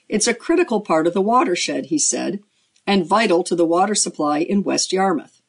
[0.08, 2.40] It's a critical part of the watershed, he said,
[2.88, 5.42] and vital to the water supply in West Yarmouth.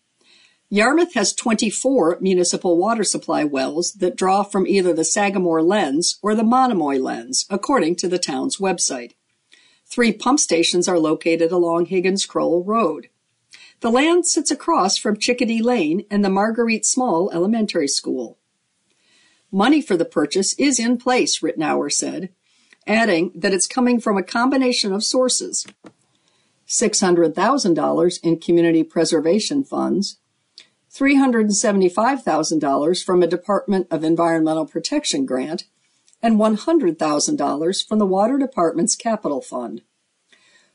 [0.68, 6.34] Yarmouth has 24 municipal water supply wells that draw from either the Sagamore Lens or
[6.34, 9.12] the Monomoy Lens, according to the town's website.
[9.86, 13.08] Three pump stations are located along Higgins Crowell Road.
[13.80, 18.36] The land sits across from Chickadee Lane and the Marguerite Small Elementary School.
[19.50, 22.28] Money for the purchase is in place, Whritenour said,
[22.86, 25.66] adding that it's coming from a combination of sources.
[26.68, 30.18] $600,000 in community preservation funds,
[30.92, 35.64] $375,000 from a Department of Environmental Protection grant,
[36.22, 39.80] and $100,000 from the Water Department's Capital Fund.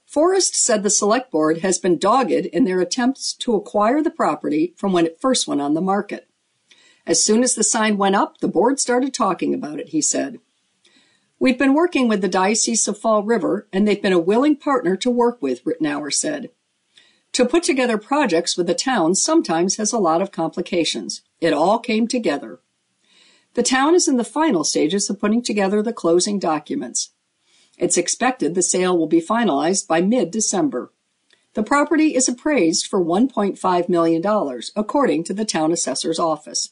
[0.06, 4.74] Forrest said the select board has been dogged in their attempts to acquire the property
[4.78, 6.30] from when it first went on the market.
[7.08, 10.40] As soon as the sign went up, the board started talking about it, he said.
[11.38, 14.96] We've been working with the Diocese of Fall River, and they've been a willing partner
[14.98, 16.50] to work with, Whritenour said.
[17.34, 21.22] To put together projects with the town sometimes has a lot of complications.
[21.42, 22.62] It all came together.
[23.56, 27.12] The town is in the final stages of putting together the closing documents.
[27.78, 30.92] It's expected the sale will be finalized by mid-December.
[31.54, 36.72] The property is appraised for $1.5 million, according to the town assessor's office.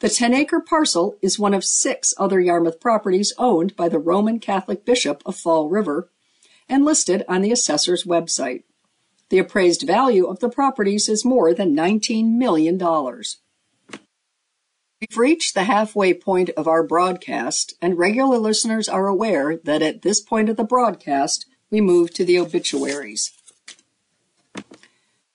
[0.00, 4.40] The 10 acre parcel is one of six other Yarmouth properties owned by the Roman
[4.40, 6.10] Catholic Bishop of Fall River
[6.68, 8.64] and listed on the assessor's website.
[9.28, 12.78] The appraised value of the properties is more than $19 million.
[15.00, 20.02] We've reached the halfway point of our broadcast, and regular listeners are aware that at
[20.02, 23.32] this point of the broadcast, we move to the obituaries.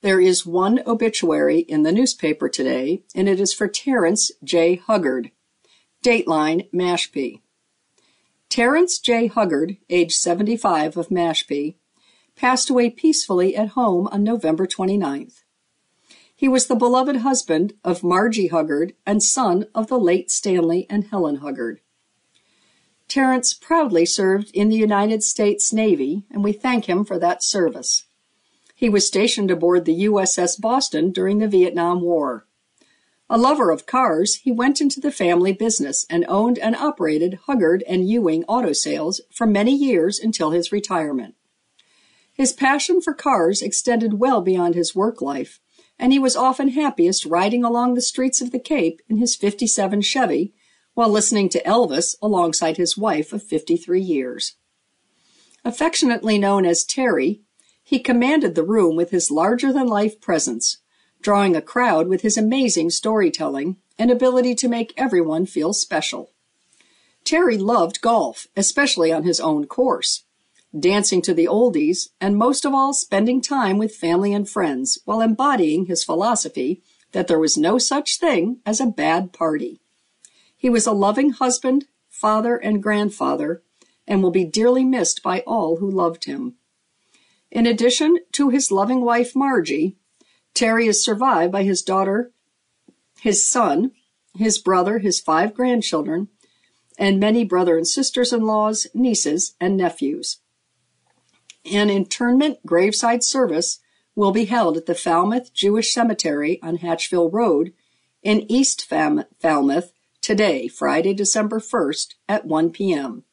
[0.01, 4.75] There is one obituary in the newspaper today, and it is for Terence J.
[4.75, 5.31] Huggard.
[6.01, 7.41] Dateline Mashpee.
[8.47, 9.27] Terence J.
[9.27, 11.75] Huggard, age 75 of Mashpee,
[12.37, 15.43] passed away peacefully at home on November 29th.
[16.39, 21.03] He was the beloved husband of Margie Huggard and son of the late Stanley and
[21.03, 21.81] Helen Huggard.
[23.09, 28.05] Terence proudly served in the United States Navy, and we thank him for that service.
[28.73, 32.47] He was stationed aboard the USS Boston during the Vietnam War.
[33.29, 37.83] A lover of cars, he went into the family business and owned and operated Huggard
[37.85, 41.35] and Ewing Auto Sales for many years until his retirement.
[42.31, 45.59] His passion for cars extended well beyond his work life,
[45.99, 50.01] and he was often happiest riding along the streets of the Cape in his 57
[50.01, 50.53] Chevy
[50.93, 54.55] while listening to Elvis alongside his wife of 53 years.
[55.65, 57.41] Affectionately known as Terry,
[57.83, 60.77] he commanded the room with his larger than life presence,
[61.21, 66.31] drawing a crowd with his amazing storytelling and ability to make everyone feel special.
[67.25, 70.23] Terry loved golf, especially on his own course
[70.77, 75.21] dancing to the oldies, and most of all, spending time with family and friends while
[75.21, 79.79] embodying his philosophy that there was no such thing as a bad party.
[80.55, 83.63] He was a loving husband, father, and grandfather,
[84.07, 86.55] and will be dearly missed by all who loved him.
[87.51, 89.97] In addition to his loving wife, Margie,
[90.53, 92.31] Terry is survived by his daughter,
[93.21, 93.91] his son,
[94.35, 96.27] his brother, his five grandchildren,
[96.97, 100.39] and many brother and sisters in laws, nieces, and nephews.
[101.65, 103.79] An internment graveside service
[104.15, 107.73] will be held at the Falmouth Jewish Cemetery on Hatchville Road
[108.21, 113.23] in East Falmouth today, Friday, December 1st at 1 p.m.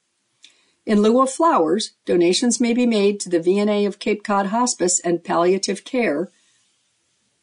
[0.84, 5.00] In lieu of flowers, donations may be made to the VNA of Cape Cod Hospice
[5.00, 6.30] and Palliative Care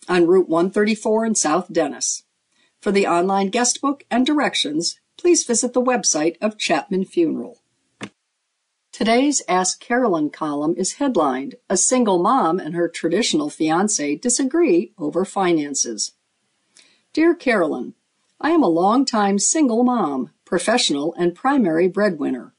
[0.08, 2.24] on Route 134 in South Dennis.
[2.80, 7.63] For the online guestbook and directions, please visit the website of Chapman Funeral.
[8.94, 15.26] Today's Ask Carolyn column is headlined A Single Mom and Her Traditional Fiance Disagree Over
[15.26, 16.12] Finances.
[17.12, 17.96] Dear Carolyn,
[18.40, 22.54] I am a long-time single mom, professional, and primary breadwinner.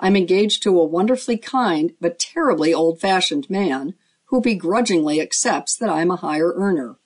[0.00, 5.90] I'm engaged to a wonderfully kind but terribly old fashioned man who begrudgingly accepts that
[5.90, 6.96] I'm a higher earner.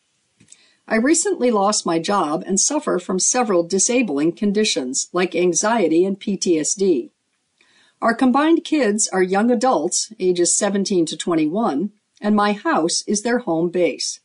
[0.88, 7.10] I recently lost my job and suffer from several disabling conditions like anxiety and PTSD.
[8.02, 13.38] Our combined kids are young adults, ages 17 to 21, and my house is their
[13.38, 14.18] home base.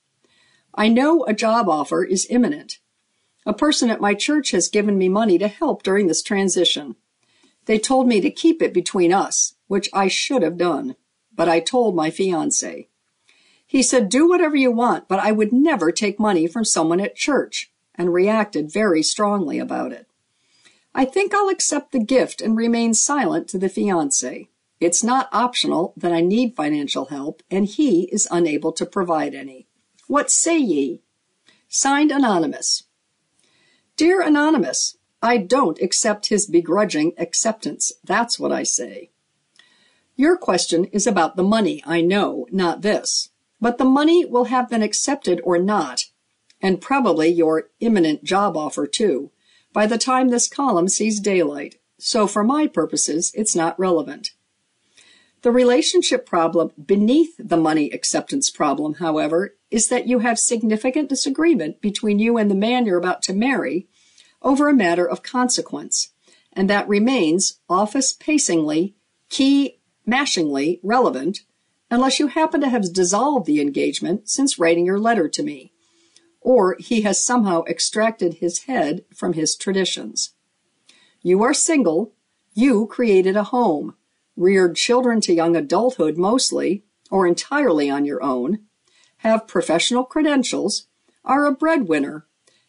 [0.73, 2.79] I know a job offer is imminent.
[3.45, 6.95] A person at my church has given me money to help during this transition.
[7.65, 10.95] They told me to keep it between us, which I should have done,
[11.31, 12.89] but I told my fiance.
[13.67, 17.15] He said, do whatever you want, but I would never take money from someone at
[17.15, 20.06] church, and reacted very strongly about it.
[20.97, 24.49] I think I'll accept the gift and remain silent to the fiance.
[24.79, 29.67] It's not optional that I need financial help, and he is unable to provide any.
[30.07, 31.03] What say ye?
[31.67, 32.85] Signed Anonymous.
[33.95, 37.93] Dear Anonymous, I don't accept his begrudging acceptance.
[38.03, 39.11] That's what I say.
[40.15, 43.29] Your question is about the money, I know, not this.
[43.61, 46.05] But the money will have been accepted or not,
[46.59, 49.29] and probably your imminent job offer too
[49.77, 54.31] by the time this column sees daylight, so for my purposes, it's not relevant.
[55.43, 61.79] The relationship problem beneath the money acceptance problem, however, is that you have significant disagreement
[61.79, 63.87] between you and the man you're about to marry
[64.41, 66.11] over a matter of consequence,
[66.51, 68.95] and that remains office pacingly,
[69.29, 71.41] key mashingly relevant
[71.91, 75.71] unless you happen to have dissolved the engagement since writing your letter to me
[76.41, 80.33] or he has somehow extracted his head from his traditions.
[81.21, 82.13] You are single,
[82.53, 83.95] you created a home,
[84.35, 88.59] reared children to young adulthood mostly, or entirely on your own,
[89.17, 90.87] have professional credentials,
[91.25, 92.27] are a breadwinner,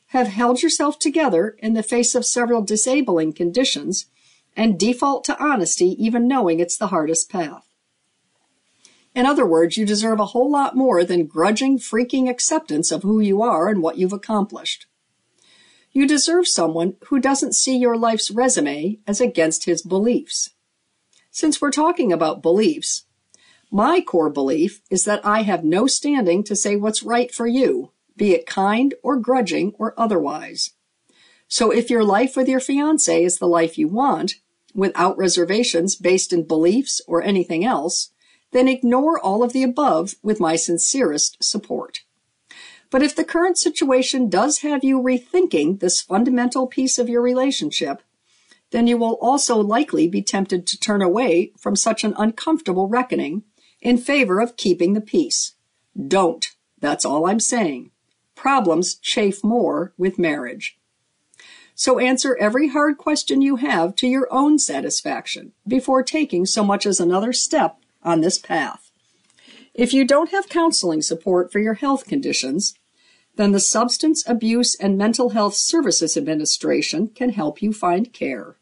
[0.09, 4.07] have held yourself together in the face of several disabling conditions,
[4.57, 7.68] and default to honesty even knowing it's the hardest path.
[9.19, 13.19] In other words, you deserve a whole lot more than grudging, freaking acceptance of who
[13.19, 14.87] you are and what you've accomplished.
[15.91, 20.51] You deserve someone who doesn't see your life's resume as against his beliefs.
[21.33, 23.07] Since we're talking about beliefs,
[23.73, 27.91] my core belief is that I have no standing to say what's right for you,
[28.17, 30.75] be it kind or grudging or otherwise.
[31.49, 34.35] So if your life with your fiance is the life you want,
[34.77, 38.13] without reservations based in beliefs or anything else,
[38.53, 42.01] then ignore all of the above with my sincerest support.
[42.91, 48.03] But if the current situation does have you rethinking this fundamental piece of your relationship,
[48.71, 53.45] then you will also likely be tempted to turn away from such an uncomfortable reckoning
[53.81, 55.55] in favor of keeping the peace.
[56.07, 56.47] Don't.
[56.81, 57.91] That's all I'm saying.
[58.35, 60.79] Problems chafe more with marriage.
[61.75, 66.87] So answer every hard question you have to your own satisfaction before taking so much
[66.87, 68.91] as another step on this path.
[69.75, 72.75] If you don't have counseling support for your health conditions,
[73.37, 78.57] then the Substance Abuse and Mental Health Services Administration can help you find care.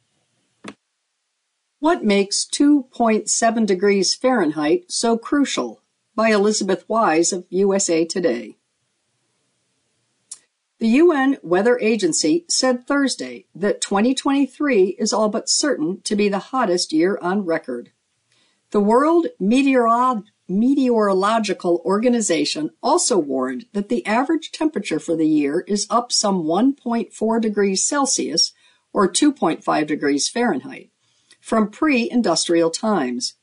[1.78, 5.80] What makes 2.7 degrees Fahrenheit so crucial?
[6.14, 8.56] By Elizabeth Weise of USA Today.
[10.78, 16.38] The UN Weather Agency said Thursday that 2023 is all but certain to be the
[16.38, 17.92] hottest year on record.
[18.70, 25.86] The World Meteorolo- Meteorological Organization also warned that the average temperature for the year is
[25.88, 28.52] up some 1.4 degrees Celsius
[28.92, 30.90] or 2.5 degrees Fahrenheit
[31.40, 33.34] from pre-industrial times,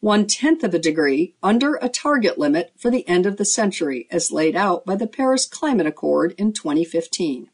[0.00, 4.32] one-tenth of a degree under a target limit for the end of the century as
[4.32, 7.50] laid out by the Paris Climate Accord in 2015.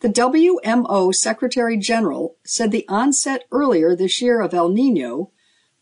[0.00, 5.30] The WMO Secretary General said the onset earlier this year of El Nino,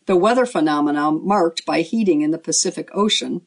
[0.05, 3.41] the weather phenomenon marked by heating in the Pacific Ocean,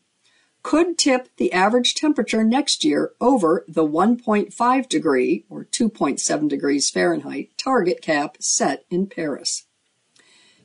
[0.63, 7.51] could tip the average temperature next year over the 1.5 degree or 2.7 degrees Fahrenheit
[7.57, 9.65] target cap set in Paris.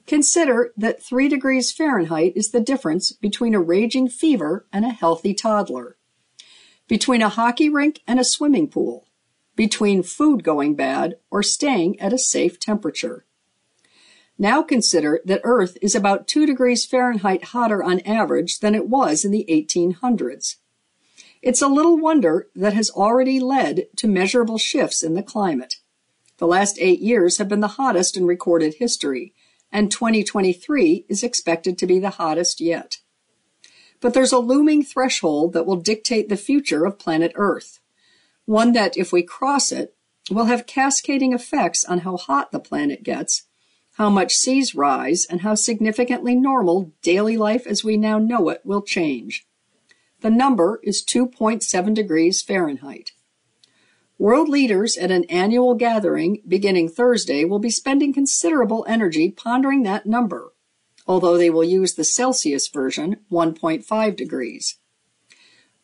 [0.05, 5.33] Consider that 3 degrees Fahrenheit is the difference between a raging fever and a healthy
[5.33, 5.95] toddler,
[6.87, 9.07] between a hockey rink and a swimming pool,
[9.55, 13.25] between food going bad or staying at a safe temperature.
[14.37, 19.23] Now consider that Earth is about 2 degrees Fahrenheit hotter on average than it was
[19.23, 20.55] in the 1800s.
[21.41, 25.75] It's a little wonder that has already led to measurable shifts in the climate.
[26.37, 29.33] The last eight years have been the hottest in recorded history,
[29.71, 32.97] and 2023 is expected to be the hottest yet.
[33.99, 37.79] But there's a looming threshold that will dictate the future of planet Earth.
[38.45, 39.95] One that, if we cross it,
[40.29, 43.43] will have cascading effects on how hot the planet gets,
[43.93, 48.61] how much seas rise, and how significantly normal daily life as we now know it
[48.63, 49.45] will change.
[50.21, 53.11] The number is 2.7 degrees Fahrenheit.
[54.17, 60.05] World leaders at an annual gathering beginning Thursday will be spending considerable energy pondering that
[60.05, 60.53] number,
[61.05, 64.77] although they will use the Celsius version, 1.5 degrees.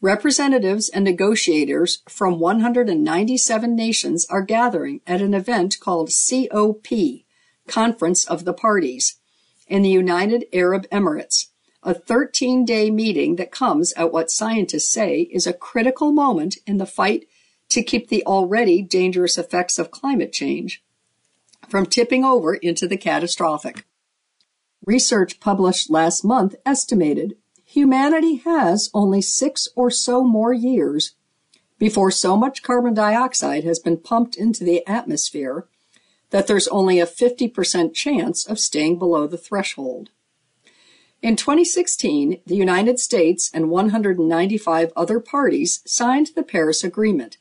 [0.02, 6.88] Representatives and negotiators from 197 nations are gathering at an event called COP,
[7.70, 9.16] Conference of the Parties,
[9.68, 11.48] in the United Arab Emirates,
[11.84, 16.78] a 13 day meeting that comes at what scientists say is a critical moment in
[16.78, 17.28] the fight
[17.70, 20.84] to keep the already dangerous effects of climate change
[21.70, 23.86] from tipping over into the catastrophic.
[24.86, 31.14] Research published last month estimated humanity has only six or so more years
[31.78, 35.68] before so much carbon dioxide has been pumped into the atmosphere
[36.32, 40.10] that there's only a 50% chance of staying below the threshold.
[41.22, 47.38] In 2016, the United States and 195 other parties signed the Paris Agreement,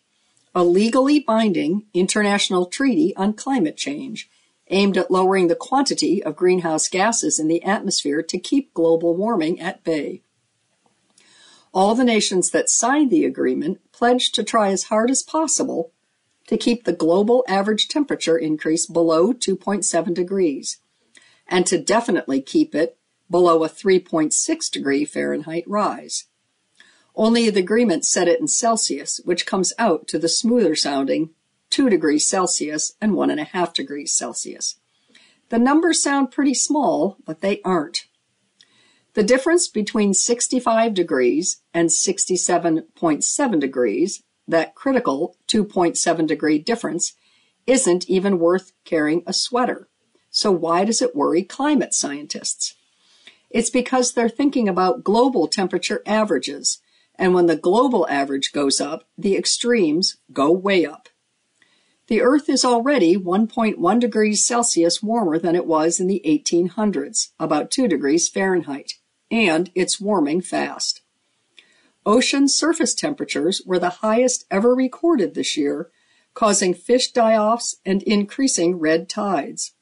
[0.55, 4.29] a legally binding international treaty on climate change
[4.71, 9.61] aimed at lowering the quantity of greenhouse gases in the atmosphere to keep global warming
[9.61, 10.23] at bay.
[11.73, 15.93] All the nations that signed the agreement pledged to try as hard as possible
[16.49, 20.79] to keep the global average temperature increase below 2.7 degrees
[21.47, 22.99] and to definitely keep it
[23.31, 26.25] below a 3.6 degree Fahrenheit rise.
[27.15, 31.31] Only the agreement set it in Celsius, which comes out to the smoother sounding
[31.71, 34.77] 2 degrees Celsius and 1.5 degrees Celsius.
[35.51, 38.07] The numbers sound pretty small, but they aren't.
[39.15, 47.15] The difference between 65 degrees and 67.7 degrees, that critical 2.7 degree difference,
[47.67, 49.89] isn't even worth carrying a sweater.
[50.31, 52.75] So why does it worry climate scientists?
[53.51, 56.79] It's because they're thinking about global temperature averages,
[57.15, 61.09] and when the global average goes up, the extremes go way up.
[62.07, 67.71] The Earth is already 1.1 degrees Celsius warmer than it was in the 1800s, about
[67.71, 68.95] 2 degrees Fahrenheit,
[69.31, 71.03] and it's warming fast.
[72.09, 75.91] Ocean surface temperatures were the highest ever recorded this year,
[76.33, 79.73] causing fish die-offs and increasing red tides.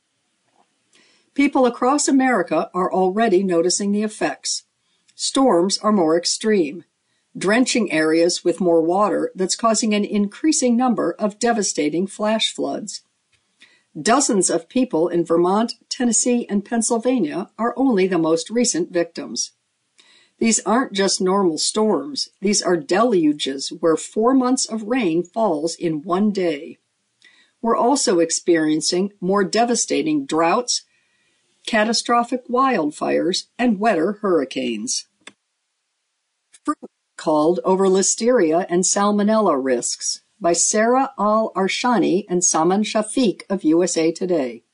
[1.35, 4.65] People across America are already noticing the effects.
[5.15, 6.83] Storms are more extreme
[7.39, 13.03] drenching areas with more water that's causing an increasing number of devastating flash floods.
[14.01, 19.53] Dozens of people in Vermont, Tennessee, and Pennsylvania are only the most recent victims.
[20.39, 22.29] These aren't just normal storms.
[22.41, 26.79] These are deluges where four months of rain falls in one day.
[27.63, 30.83] We're also experiencing more devastating droughts,
[31.67, 35.07] catastrophic wildfires, and wetter hurricanes.
[36.65, 36.79] Fruit
[37.17, 44.13] called Over Listeria and Salmonella Risks by Sarah Al Arshani and Saman Shafiq of USA
[44.13, 44.66] Today.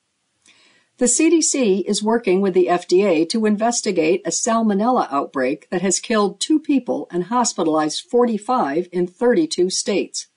[0.99, 6.39] The CDC is working with the FDA to investigate a salmonella outbreak that has killed
[6.39, 10.29] two people and hospitalized 45 in 32 states.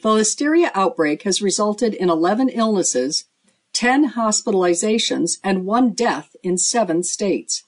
[0.00, 3.26] The listeria outbreak has resulted in 11 illnesses,
[3.72, 7.64] 10 hospitalizations, and one death in seven states.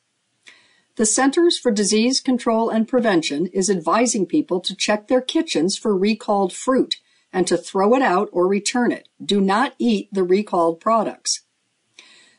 [0.97, 5.97] The Centers for Disease Control and Prevention is advising people to check their kitchens for
[5.97, 6.97] recalled fruit
[7.33, 9.09] and to throw it out or return it.
[9.23, 11.43] Do not eat the recalled products.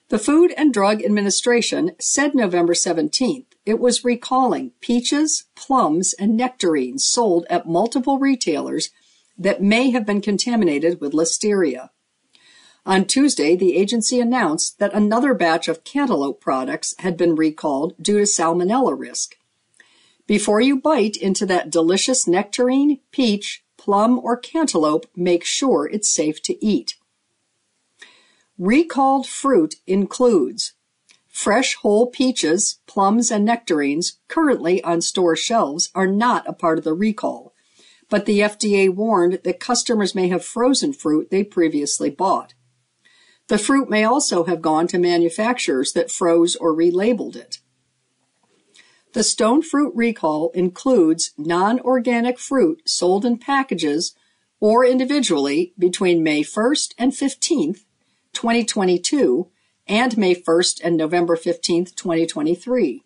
[0.10, 7.04] The Food and Drug Administration said November 17th it was recalling peaches, plums, and nectarines
[7.04, 8.92] sold at multiple retailers
[9.36, 11.90] that may have been contaminated with listeria.
[12.86, 18.20] On Tuesday, the agency announced that another batch of cantaloupe products had been recalled due
[18.20, 19.38] to salmonella risk.
[20.28, 26.44] Before you bite into that delicious nectarine, peach, plum, or cantaloupe, make sure it's safe
[26.44, 26.94] to eat.
[28.58, 30.74] Recalled fruit includes
[31.28, 36.86] fresh whole peaches, plums, and nectarines currently on store shelves are not a part of
[36.86, 37.54] the recall,
[38.10, 42.54] but the FDA warned that customers may have frozen fruit they previously bought.
[43.48, 47.60] The fruit may also have gone to manufacturers that froze or relabeled it.
[49.12, 54.16] The stone fruit recall includes non-organic fruit sold in packages
[54.60, 57.85] or individually between May 1st and 15th,
[58.36, 59.50] 2022
[59.88, 63.02] and May 1st and November 15th, 2023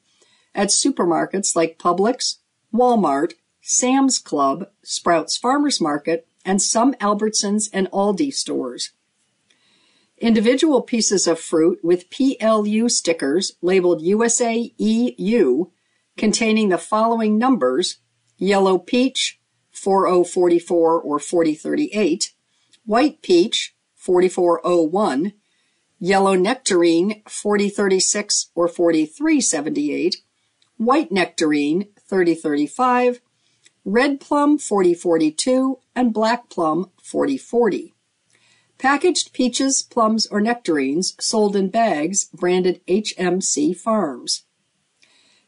[0.55, 2.37] at supermarkets like Publix,
[2.73, 8.91] Walmart, Sam's Club, Sprouts Farmers Market, and some Albertsons and Aldi stores.
[10.17, 15.65] Individual pieces of fruit with PLU stickers labeled USA EU
[16.17, 17.99] containing the following numbers
[18.37, 19.39] yellow peach
[19.71, 22.33] 4044 or 4038,
[22.85, 23.75] white peach
[24.09, 25.33] 4401,
[25.99, 30.23] yellow nectarine 4036 or 4378,
[30.77, 33.21] white nectarine 3035,
[33.85, 37.93] red plum 4042, and black plum 4040.
[38.79, 44.41] Packaged peaches, plums, or nectarines sold in bags branded HMC Farms.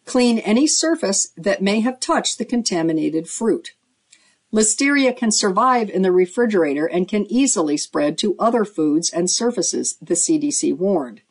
[0.06, 3.74] Clean any surface that may have touched the contaminated fruit.
[4.54, 9.98] Listeria can survive in the refrigerator and can easily spread to other foods and surfaces,
[10.02, 11.22] the CDC warned.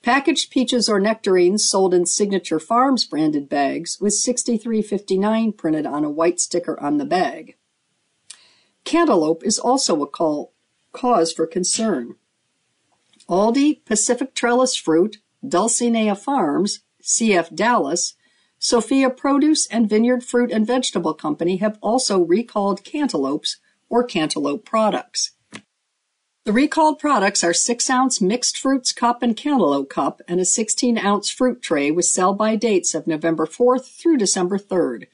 [0.00, 6.10] Packaged peaches or nectarines sold in Signature Farms branded bags with 6359 printed on a
[6.10, 7.56] white sticker on the bag.
[8.84, 10.52] Cantaloupe is also a call,
[10.92, 12.16] cause for concern.
[13.28, 18.14] Aldi, Pacific Trellis Fruit, Dulcinea Farms, CF Dallas,
[18.64, 23.58] Sofia Produce and Vineyard Fruit and Vegetable Company have also recalled cantaloupes
[23.90, 25.32] or cantaloupe products.
[26.44, 30.96] The recalled products are 6 ounce mixed fruits cup and cantaloupe cup and a 16
[30.96, 35.08] ounce fruit tray with sell by dates of November 4th through December 3rd.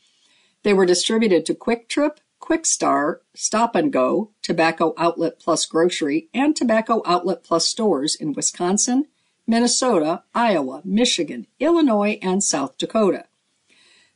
[0.63, 6.29] They were distributed to Kwik Trip, Kwik Star, Stop and Go, Tobacco Outlet Plus Grocery,
[6.33, 9.07] and Tobacco Outlet Plus stores in Wisconsin,
[9.45, 13.25] Minnesota, Iowa, Michigan, Illinois, and South Dakota.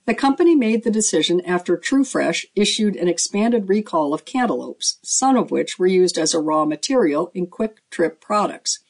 [0.06, 5.50] The company made the decision after TruFresh issued an expanded recall of cantaloupes, some of
[5.50, 8.80] which were used as a raw material in Kwik Trip products.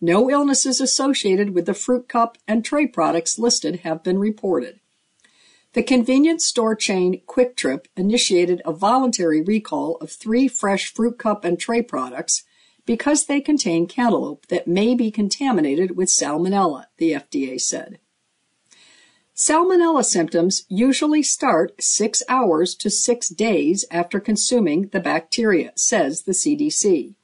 [0.00, 4.80] No illnesses associated with the fruit cup and tray products listed have been reported.
[5.74, 11.44] The convenience store chain Kwik Trip initiated a voluntary recall of three fresh fruit cup
[11.44, 12.44] and tray products
[12.86, 17.98] because they contain cantaloupe that may be contaminated with salmonella, the FDA said.
[19.36, 26.32] Salmonella symptoms usually start six hours to six days after consuming the bacteria, says the
[26.32, 27.14] CDC.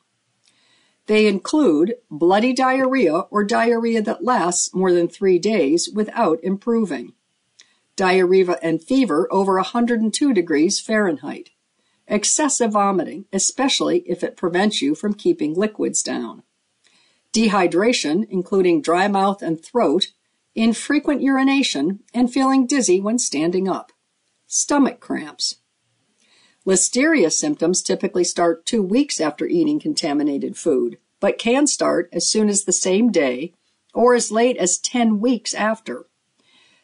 [1.06, 7.14] They include bloody diarrhea or diarrhea that lasts more than three days without improving.
[7.96, 11.48] Diarrhea and fever over 102 degrees Fahrenheit,
[12.06, 16.42] excessive vomiting, especially if it prevents you from keeping liquids down,
[17.32, 20.08] dehydration, including dry mouth and throat,
[20.54, 23.92] infrequent urination, and feeling dizzy when standing up,
[24.46, 25.56] stomach cramps.
[26.66, 32.48] Listeria symptoms typically start two weeks after eating contaminated food, but can start as soon
[32.48, 33.52] as the same day
[33.94, 36.06] or as late as 10 weeks after.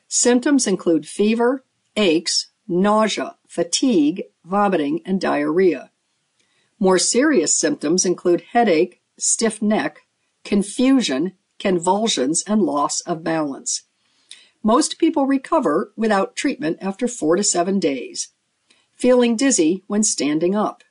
[0.08, 1.64] Symptoms include fever,
[1.96, 5.90] aches, nausea, fatigue, vomiting, and diarrhea.
[6.78, 10.06] More serious symptoms include headache, stiff neck,
[10.44, 13.82] confusion, convulsions, and loss of balance.
[14.62, 18.28] Most people recover without treatment after four to seven days.
[18.94, 20.82] Feeling dizzy when standing up.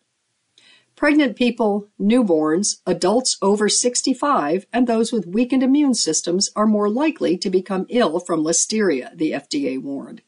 [0.96, 7.38] Pregnant people, newborns, adults over 65, and those with weakened immune systems are more likely
[7.38, 10.24] to become ill from listeria, the FDA warned.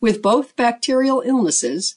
[0.00, 1.96] With both bacterial illnesses,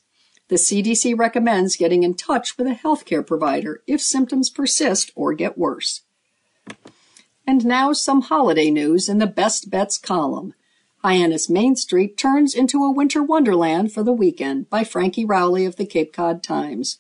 [0.50, 5.58] the CDC recommends getting in touch with a healthcare provider if symptoms persist or get
[5.58, 6.02] worse.
[7.50, 10.54] And now some holiday news in the Best Bets column.
[11.02, 15.78] Hyannis Main Street turns into a winter wonderland for the weekend by Frankie Rowley of
[15.78, 17.00] the Cape Cod Times.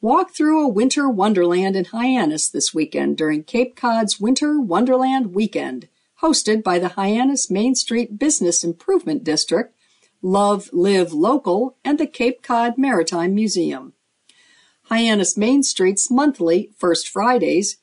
[0.00, 5.88] Walk through a winter wonderland in Hyannis this weekend during Cape Cod's Winter Wonderland Weekend,
[6.20, 9.72] hosted by the Hyannis Main Street Business Improvement District,
[10.20, 13.92] Love Live Local, and the Cape Cod Maritime Museum.
[14.90, 17.76] Hyannis Main Street's monthly First Fridays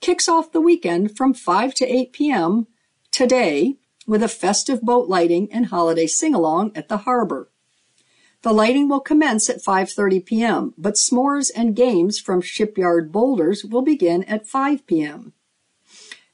[0.00, 2.66] kicks off the weekend from 5 to 8 p.m.
[3.10, 3.76] today
[4.06, 7.50] with a festive boat lighting and holiday sing-along at the harbor.
[8.42, 13.82] The lighting will commence at 5:30 p.m., but s'mores and games from Shipyard Boulders will
[13.82, 15.34] begin at 5 p.m.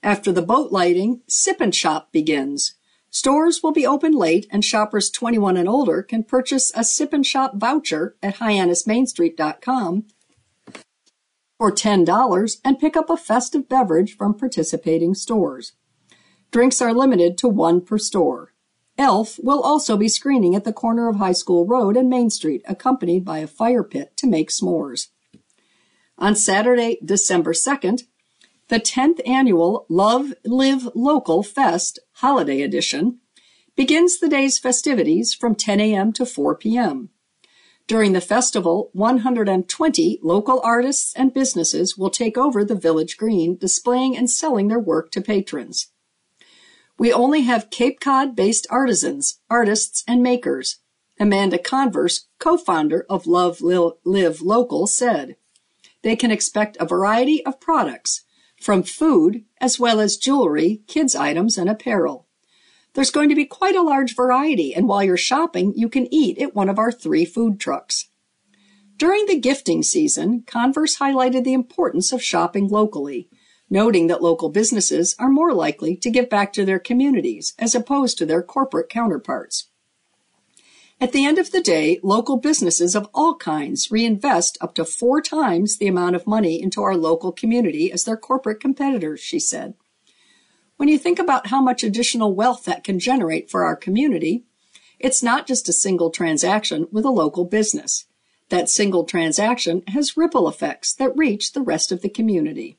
[0.03, 2.75] After the boat lighting, Sip and Shop begins.
[3.11, 7.27] Stores will be open late and shoppers 21 and older can purchase a Sip and
[7.27, 10.05] Shop voucher at hyannismainstreet.com
[11.59, 15.73] for $10 and pick up a festive beverage from participating stores.
[16.51, 18.53] Drinks are limited to one per store.
[18.99, 22.63] Elf will also be screening at the corner of High School Road and Main Street,
[22.67, 25.09] accompanied by a fire pit to make s'mores.
[26.19, 28.05] On Saturday, December 2nd,
[28.69, 33.19] the 10th annual Love Live Local Fest Holiday Edition
[33.77, 36.13] begins the day's festivities from 10 a.m.
[36.15, 37.11] to 4 p.m.
[37.87, 44.17] During the festival, 120 local artists and businesses will take over the village green, displaying
[44.17, 45.89] and selling their work to patrons.
[46.99, 50.79] We only have Cape Cod based artisans, artists, and makers.
[51.21, 55.37] Amanda Converse, co-founder of Love Live Local, said,
[56.03, 58.25] they can expect a variety of products
[58.61, 62.26] from food as well as jewelry, kids items, and apparel.
[62.97, 66.39] There's going to be quite a large variety, and while you're shopping, you can eat
[66.39, 68.09] at one of our three food trucks.
[68.97, 73.29] During the gifting season, Converse highlighted the importance of shopping locally
[73.69, 78.19] noting that local businesses are more likely to give back to their communities as opposed
[78.19, 79.69] to their corporate counterparts.
[81.01, 85.21] At the end of the day, local businesses of all kinds reinvest up to four
[85.21, 89.75] times the amount of money into our local community as their corporate competitors, she said.
[90.77, 94.45] When you think about how much additional wealth that can generate for our community,
[94.99, 98.07] it's not just a single transaction with a local business.
[98.51, 102.79] That single transaction has ripple effects that reach the rest of the community.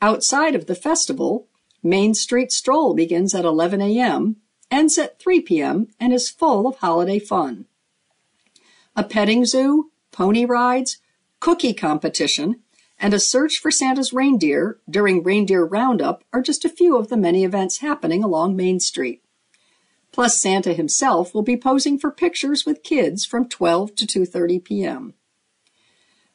[0.00, 1.48] Outside of the festival,
[1.82, 4.36] Main Street Stroll begins at 11 a.m.,
[4.70, 7.66] ends at 3 p.m., and is full of holiday fun.
[8.94, 10.98] A petting zoo, pony rides,
[11.40, 12.62] cookie competition,
[12.98, 17.16] and a search for Santa's reindeer during Reindeer Roundup are just a few of the
[17.16, 19.22] many events happening along Main Street.
[20.12, 25.14] Plus, Santa himself will be posing for pictures with kids from 12 to 2:30 p.m.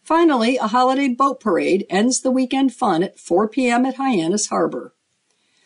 [0.03, 3.85] Finally, a holiday boat parade ends the weekend fun at 4 p.m.
[3.85, 4.93] at Hyannis Harbor.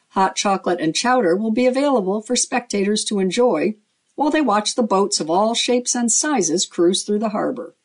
[0.09, 3.75] Hot chocolate and chowder will be available for spectators to enjoy
[4.15, 7.75] while they watch the boats of all shapes and sizes cruise through the harbor.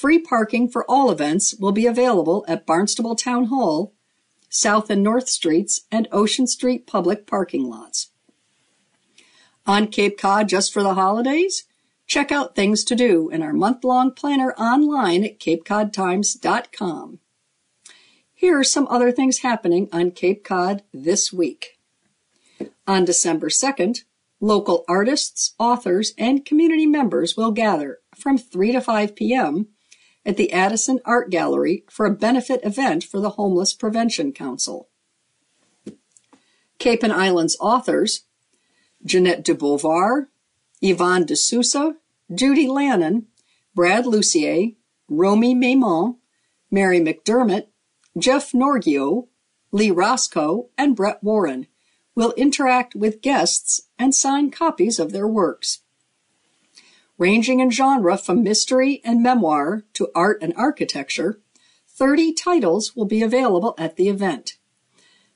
[0.00, 3.94] Free parking for all events will be available at Barnstable Town Hall,
[4.48, 8.10] South and North Streets, and Ocean Street public parking lots.
[9.66, 11.64] On Cape Cod just for the holidays,
[12.08, 17.18] Check out things to do in our month-long planner online at capecodtimes.com.
[18.32, 21.78] Here are some other things happening on Cape Cod this week.
[22.86, 24.04] On December 2nd,
[24.40, 29.68] local artists, authors, and community members will gather from 3 to 5 p.m.
[30.28, 34.90] at the Addison Art Gallery for a benefit event for the Homeless Prevention Council.
[36.78, 38.24] Cape and Islands authors
[39.02, 40.26] Jeanette de Beauvoir,
[40.82, 41.96] Yvonne de Sousa,
[42.32, 43.26] Judy Lannon,
[43.74, 44.72] Brad Lucier,
[45.08, 46.16] Romy Maimon,
[46.70, 47.68] Mary McDermott,
[48.18, 49.28] Jeff Norgio,
[49.72, 51.68] Lee Roscoe, and Brett Warren
[52.14, 55.80] will interact with guests and sign copies of their works.
[57.18, 61.40] Ranging in genre from mystery and memoir to art and architecture,
[61.88, 64.56] 30 titles will be available at the event.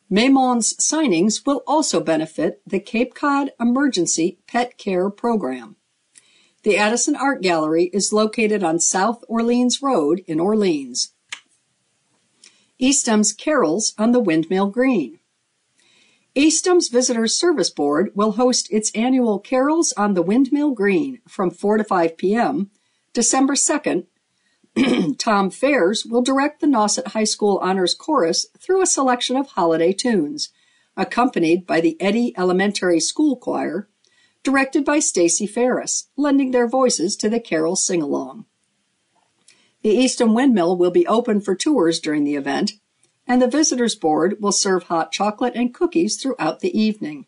[0.08, 5.74] Maimon's signings will also benefit the Cape Cod Emergency Pet Care Program.
[6.62, 11.14] The Addison Art Gallery is located on South Orleans Road in Orleans.
[12.80, 15.18] Easthams Carols on the Windmill Green.
[16.34, 21.76] Easthams Visitors Service Board will host its annual Carols on the Windmill Green from 4
[21.76, 22.70] to 5 p.m.
[23.12, 24.06] December 2nd
[25.18, 29.92] Tom Fairs will direct the Nauset High School Honors Chorus through a selection of holiday
[29.92, 30.48] tunes,
[30.96, 33.90] accompanied by the Eddy Elementary School Choir,
[34.42, 38.46] directed by Stacy Ferris, lending their voices to the carol sing-along.
[39.82, 42.72] The Eastham Windmill will be open for tours during the event,
[43.26, 47.26] and the visitors board will serve hot chocolate and cookies throughout the evening.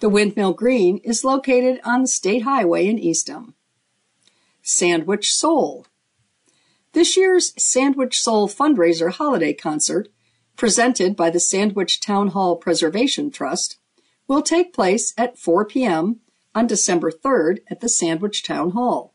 [0.00, 3.54] The Windmill Green is located on the State Highway in Eastham.
[4.62, 5.86] Sandwich Soul.
[6.92, 10.08] This year's Sandwich Soul fundraiser holiday concert,
[10.56, 13.78] presented by the Sandwich Town Hall Preservation Trust,
[14.28, 16.20] will take place at 4 p.m.
[16.54, 19.11] on December 3rd at the Sandwich Town Hall.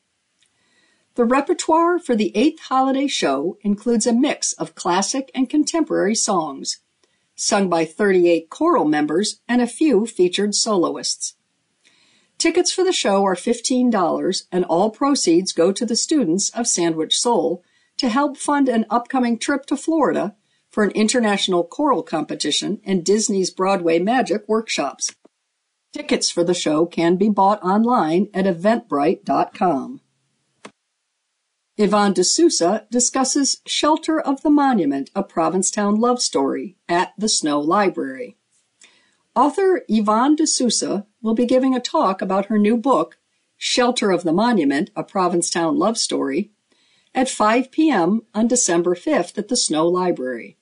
[1.18, 6.78] The repertoire for the eighth holiday show includes a mix of classic and contemporary songs,
[7.36, 11.34] sung by 38 choral members and a few featured soloists.
[12.38, 17.18] Tickets for the show are $15 and all proceeds go to the students of Sandwich
[17.18, 17.64] Soul
[17.98, 20.36] to help fund an upcoming trip to Florida
[20.70, 25.16] for an international choral competition and Disney's Broadway Magic workshops.
[25.92, 30.02] Tickets for the show can be bought online at eventbrite.com.
[31.80, 37.60] Yvonne de Sousa discusses Shelter of the Monument, a Provincetown love story at the Snow
[37.60, 38.36] Library.
[39.36, 43.20] Author Yvonne de Sousa will be giving a talk about her new book,
[43.58, 46.50] Shelter of the Monument, a Provincetown love story,
[47.14, 48.22] at 5 p.m.
[48.34, 50.58] on December 5th at the Snow Library.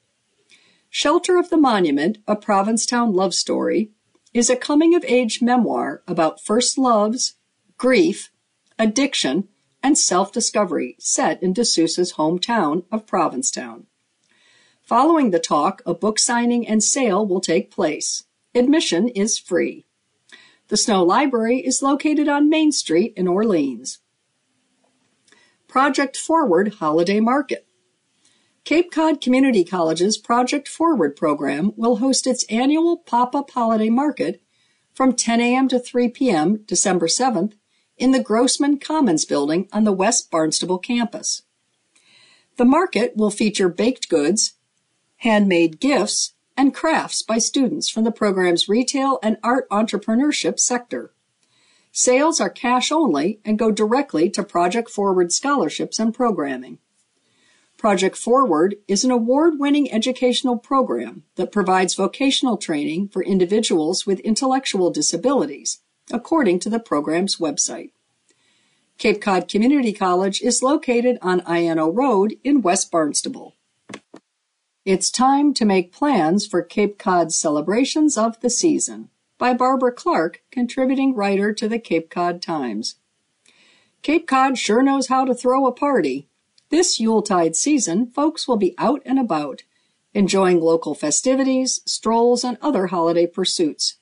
[0.89, 3.91] Shelter of the Monument, a Provincetown love story,
[4.33, 7.35] is a coming of age memoir about first loves,
[7.77, 8.31] grief,
[8.77, 9.47] addiction,
[9.85, 13.85] and self-discovery set in de Sousa's hometown of Provincetown.
[14.81, 18.23] Following the talk, a book signing and sale will take place.
[18.55, 19.85] Admission is free.
[20.69, 23.99] The Snow Library is located on Main Street in Orleans.
[25.67, 27.67] Project Forward Holiday Market.
[28.63, 34.41] Cape Cod Community College's Project Forward program will host its annual pop-up holiday market
[34.95, 35.67] from 10 a.m.
[35.67, 36.63] to 3 p.m.
[36.65, 37.53] December 7th
[37.97, 41.43] in the Grossman Commons building on the West Barnstable campus.
[42.57, 44.53] The market will feature baked goods,
[45.17, 51.11] handmade gifts, and crafts by students from the program's retail and art entrepreneurship sector.
[51.91, 56.79] Sales are cash only and go directly to Project Forward scholarships and programming.
[57.77, 64.91] Project Forward is an award-winning educational program that provides vocational training for individuals with intellectual
[64.91, 65.79] disabilities
[66.11, 67.91] according to the program's website.
[68.97, 73.55] Cape Cod Community College is located on Iyannough Road in West Barnstable.
[74.85, 80.43] It's time to make plans for Cape Cod's celebrations of the season by Barbara Clark,
[80.51, 82.95] contributing writer to the Cape Cod Times.
[84.01, 86.27] Cape Cod sure knows how to throw a party.
[86.69, 89.63] This Yuletide season, folks will be out and about,
[90.13, 93.97] enjoying local festivities, strolls, and other holiday pursuits.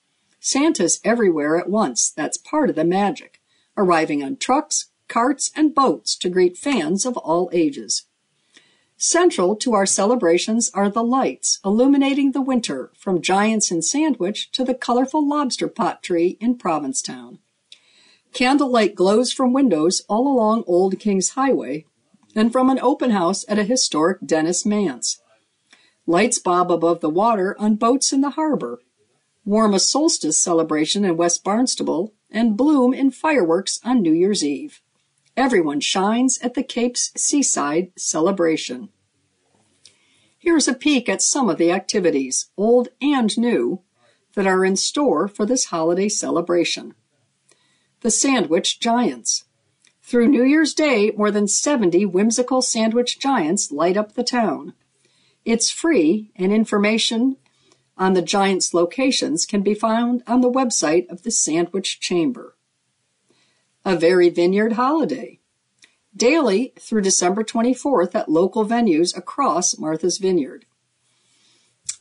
[0.45, 2.11] Santa's everywhere at once.
[2.11, 3.39] That's part of the magic.
[3.77, 8.03] Arriving on trucks, carts, and boats to greet fans of all ages.
[8.97, 14.65] Central to our celebrations are the lights illuminating the winter from Giants in Sandwich to
[14.65, 17.39] the colorful lobster pot tree in Provincetown.
[18.33, 21.85] Candlelight glows from windows all along Old Kings Highway
[22.35, 25.21] and from an open house at a historic Dennis Manse.
[26.05, 28.81] Lights bob above the water on boats in the harbor
[29.45, 34.81] warm a solstice celebration in West Barnstable, and bloom in fireworks on New Year's Eve.
[35.35, 38.89] Everyone shines at the Cape's seaside celebration.
[40.37, 43.81] Here's a peek at some of the activities, old and new,
[44.33, 46.95] that are in store for this holiday celebration.
[48.01, 49.45] The Sandwich Giants.
[50.01, 54.73] Through New Year's Day, more than 70 whimsical sandwich giants light up the town.
[55.45, 57.37] It's free, and information
[57.97, 62.55] on the Giants' locations can be found on the website of the Sandwich Chamber.
[63.85, 65.39] A Very Vineyard Holiday.
[66.15, 70.65] Daily through December 24th at local venues across Martha's Vineyard.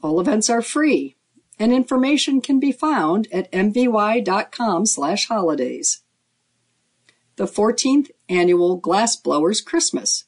[0.02, 1.16] All events are free,
[1.58, 6.02] and information can be found at mvy.com slash holidays.
[7.36, 10.24] The 14th Annual Glassblowers Christmas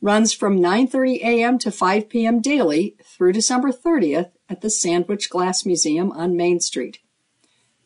[0.00, 1.58] runs from 9.30 a.m.
[1.58, 2.40] to 5 p.m.
[2.40, 6.98] daily through December 30th at the Sandwich Glass Museum on Main Street.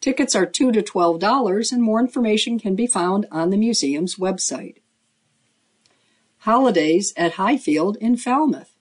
[0.00, 4.76] Tickets are 2 to $12 and more information can be found on the museum's website.
[6.38, 8.74] Holidays at Highfield in Falmouth.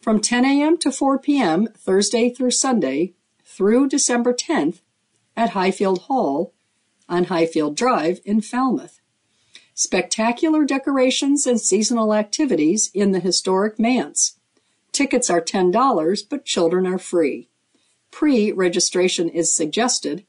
[0.00, 0.78] From 10 a.m.
[0.78, 1.68] to 4 p.m.
[1.76, 3.12] Thursday through Sunday
[3.44, 4.80] through December 10th
[5.36, 6.54] at Highfield Hall
[7.08, 9.00] on Highfield Drive in Falmouth.
[9.74, 14.38] spectacular decorations and seasonal activities in the historic manse.
[14.92, 17.48] Tickets are $10, but children are free.
[18.10, 20.24] Pre-registration is suggested,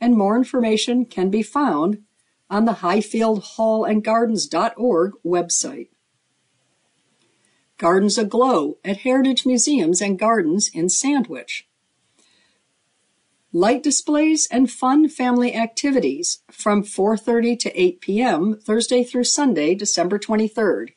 [0.00, 2.02] and more information can be found
[2.48, 5.88] on the highfieldhallandgardens.org website.
[7.78, 11.68] Gardens Aglow at Heritage Museums and Gardens in Sandwich.
[13.52, 18.60] Light displays and fun family activities from 4:30 to 8 p.m.
[18.60, 20.90] Thursday through Sunday, December 23rd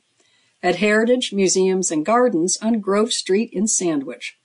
[0.63, 4.39] at Heritage Museums and Gardens on Grove Street in Sandwich.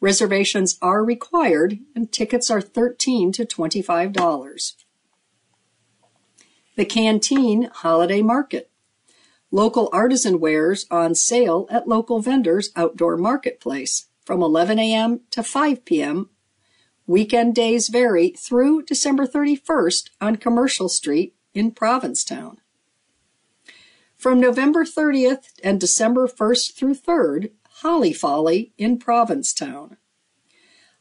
[0.00, 4.74] Reservations are required and tickets are 13 to $25.
[6.76, 8.68] The Canteen Holiday Market.
[9.52, 15.20] Local artisan wares on sale at local vendors outdoor marketplace from 11 a.m.
[15.30, 16.28] to 5 p.m.
[17.06, 22.58] Weekend days vary through December 31st on Commercial Street in Provincetown.
[24.24, 27.50] From November 30th and December 1st through 3rd,
[27.82, 29.98] Holly Folly in Provincetown.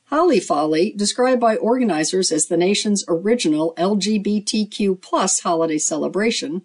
[0.07, 6.63] Holly Folly, described by organizers as the nation's original LGBTQ plus holiday celebration,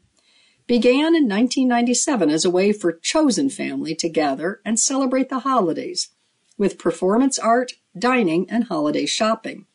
[0.67, 6.09] began in 1997 as a way for chosen family to gather and celebrate the holidays
[6.57, 9.67] with performance art, dining, and holiday shopping.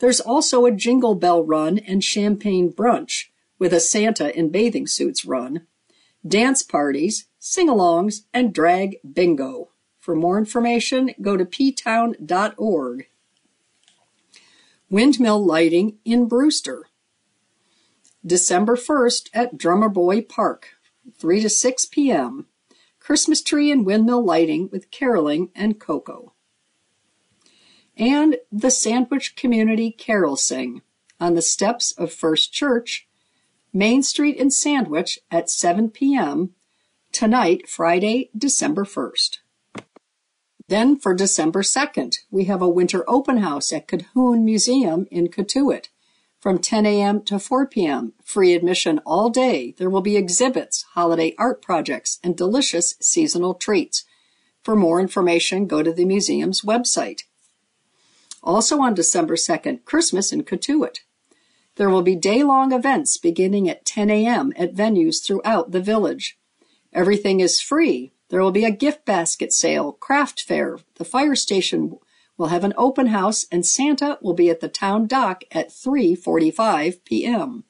[0.00, 3.26] There's also a jingle bell run and champagne brunch
[3.60, 5.68] with a Santa in bathing suits run,
[6.26, 9.70] dance parties, sing-alongs, and drag bingo.
[9.98, 13.06] For more information, go to ptown.org.
[14.88, 16.86] Windmill lighting in Brewster.
[18.24, 20.70] December 1st at Drummer Boy Park,
[21.18, 22.46] 3 to 6 p.m.
[22.98, 26.34] Christmas tree and windmill lighting with caroling and cocoa.
[27.96, 30.82] And the Sandwich Community Carol Sing
[31.18, 33.08] on the steps of First Church,
[33.72, 36.50] Main Street in Sandwich at 7 p.m.
[37.12, 39.38] tonight, Friday, December 1st.
[40.66, 45.88] Then for December 2nd, we have a winter open house at Cahoon Museum in Cotuit
[46.40, 47.22] from 10 a.m.
[47.22, 48.12] to 4 p.m.
[48.24, 49.74] Free admission all day.
[49.78, 54.04] There will be exhibits, holiday art projects, and delicious seasonal treats.
[54.64, 57.22] For more information, go to the museum's website.
[58.42, 61.00] Also on December 2nd, Christmas in Cotuit.
[61.80, 64.52] There will be day-long events beginning at 10 a.m.
[64.54, 66.38] at venues throughout the village.
[66.92, 68.12] Everything is free.
[68.28, 71.96] There will be a gift basket sale, craft fair, the fire station
[72.36, 77.02] will have an open house and Santa will be at the town dock at 3:45
[77.06, 77.64] p.m.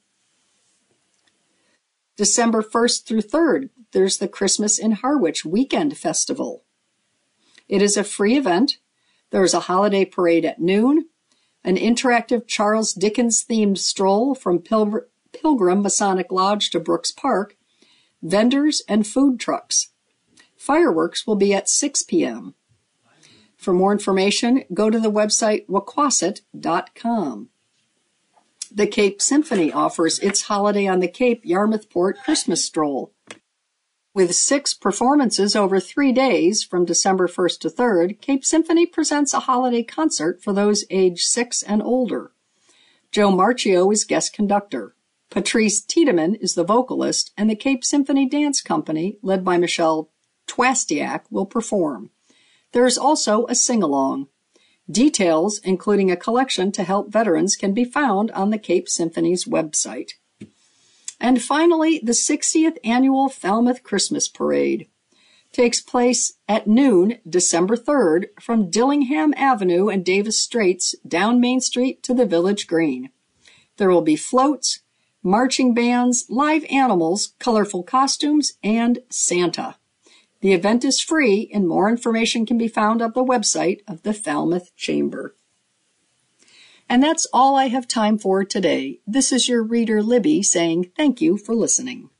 [2.16, 6.64] December 1st through 3rd, there's the Christmas in Harwich Weekend Festival.
[7.68, 8.78] It is a free event.
[9.30, 11.09] There is a holiday parade at noon,
[11.64, 15.02] an interactive Charles Dickens themed stroll from Pil-
[15.32, 17.56] Pilgrim Masonic Lodge to Brooks Park,
[18.22, 19.90] vendors and food trucks.
[20.56, 22.54] Fireworks will be at 6 p.m.
[23.56, 27.50] For more information, go to the website wahquasit.com.
[28.72, 33.12] The Cape Symphony offers its Holiday on the Cape Yarmouth Port Christmas Stroll.
[34.12, 39.40] With six performances over three days from December 1st to 3rd, Cape Symphony presents a
[39.40, 42.32] holiday concert for those aged six and older.
[43.12, 44.96] Joe Marchio is guest conductor.
[45.30, 50.10] Patrice Tiedemann is the vocalist, and the Cape Symphony Dance Company, led by Michelle
[50.48, 52.10] Twastiak, will perform.
[52.72, 54.26] There is also a sing-along.
[54.90, 60.14] Details, including a collection to help veterans, can be found on the Cape Symphony's website.
[61.20, 64.88] And finally, the 60th annual Falmouth Christmas Parade
[65.52, 72.02] takes place at noon, December 3rd, from Dillingham Avenue and Davis Straits down Main Street
[72.04, 73.10] to the Village Green.
[73.76, 74.80] There will be floats,
[75.22, 79.76] marching bands, live animals, colorful costumes, and Santa.
[80.40, 84.14] The event is free and more information can be found on the website of the
[84.14, 85.34] Falmouth Chamber.
[86.90, 88.98] And that's all I have time for today.
[89.06, 92.10] This is your reader Libby saying thank you for listening.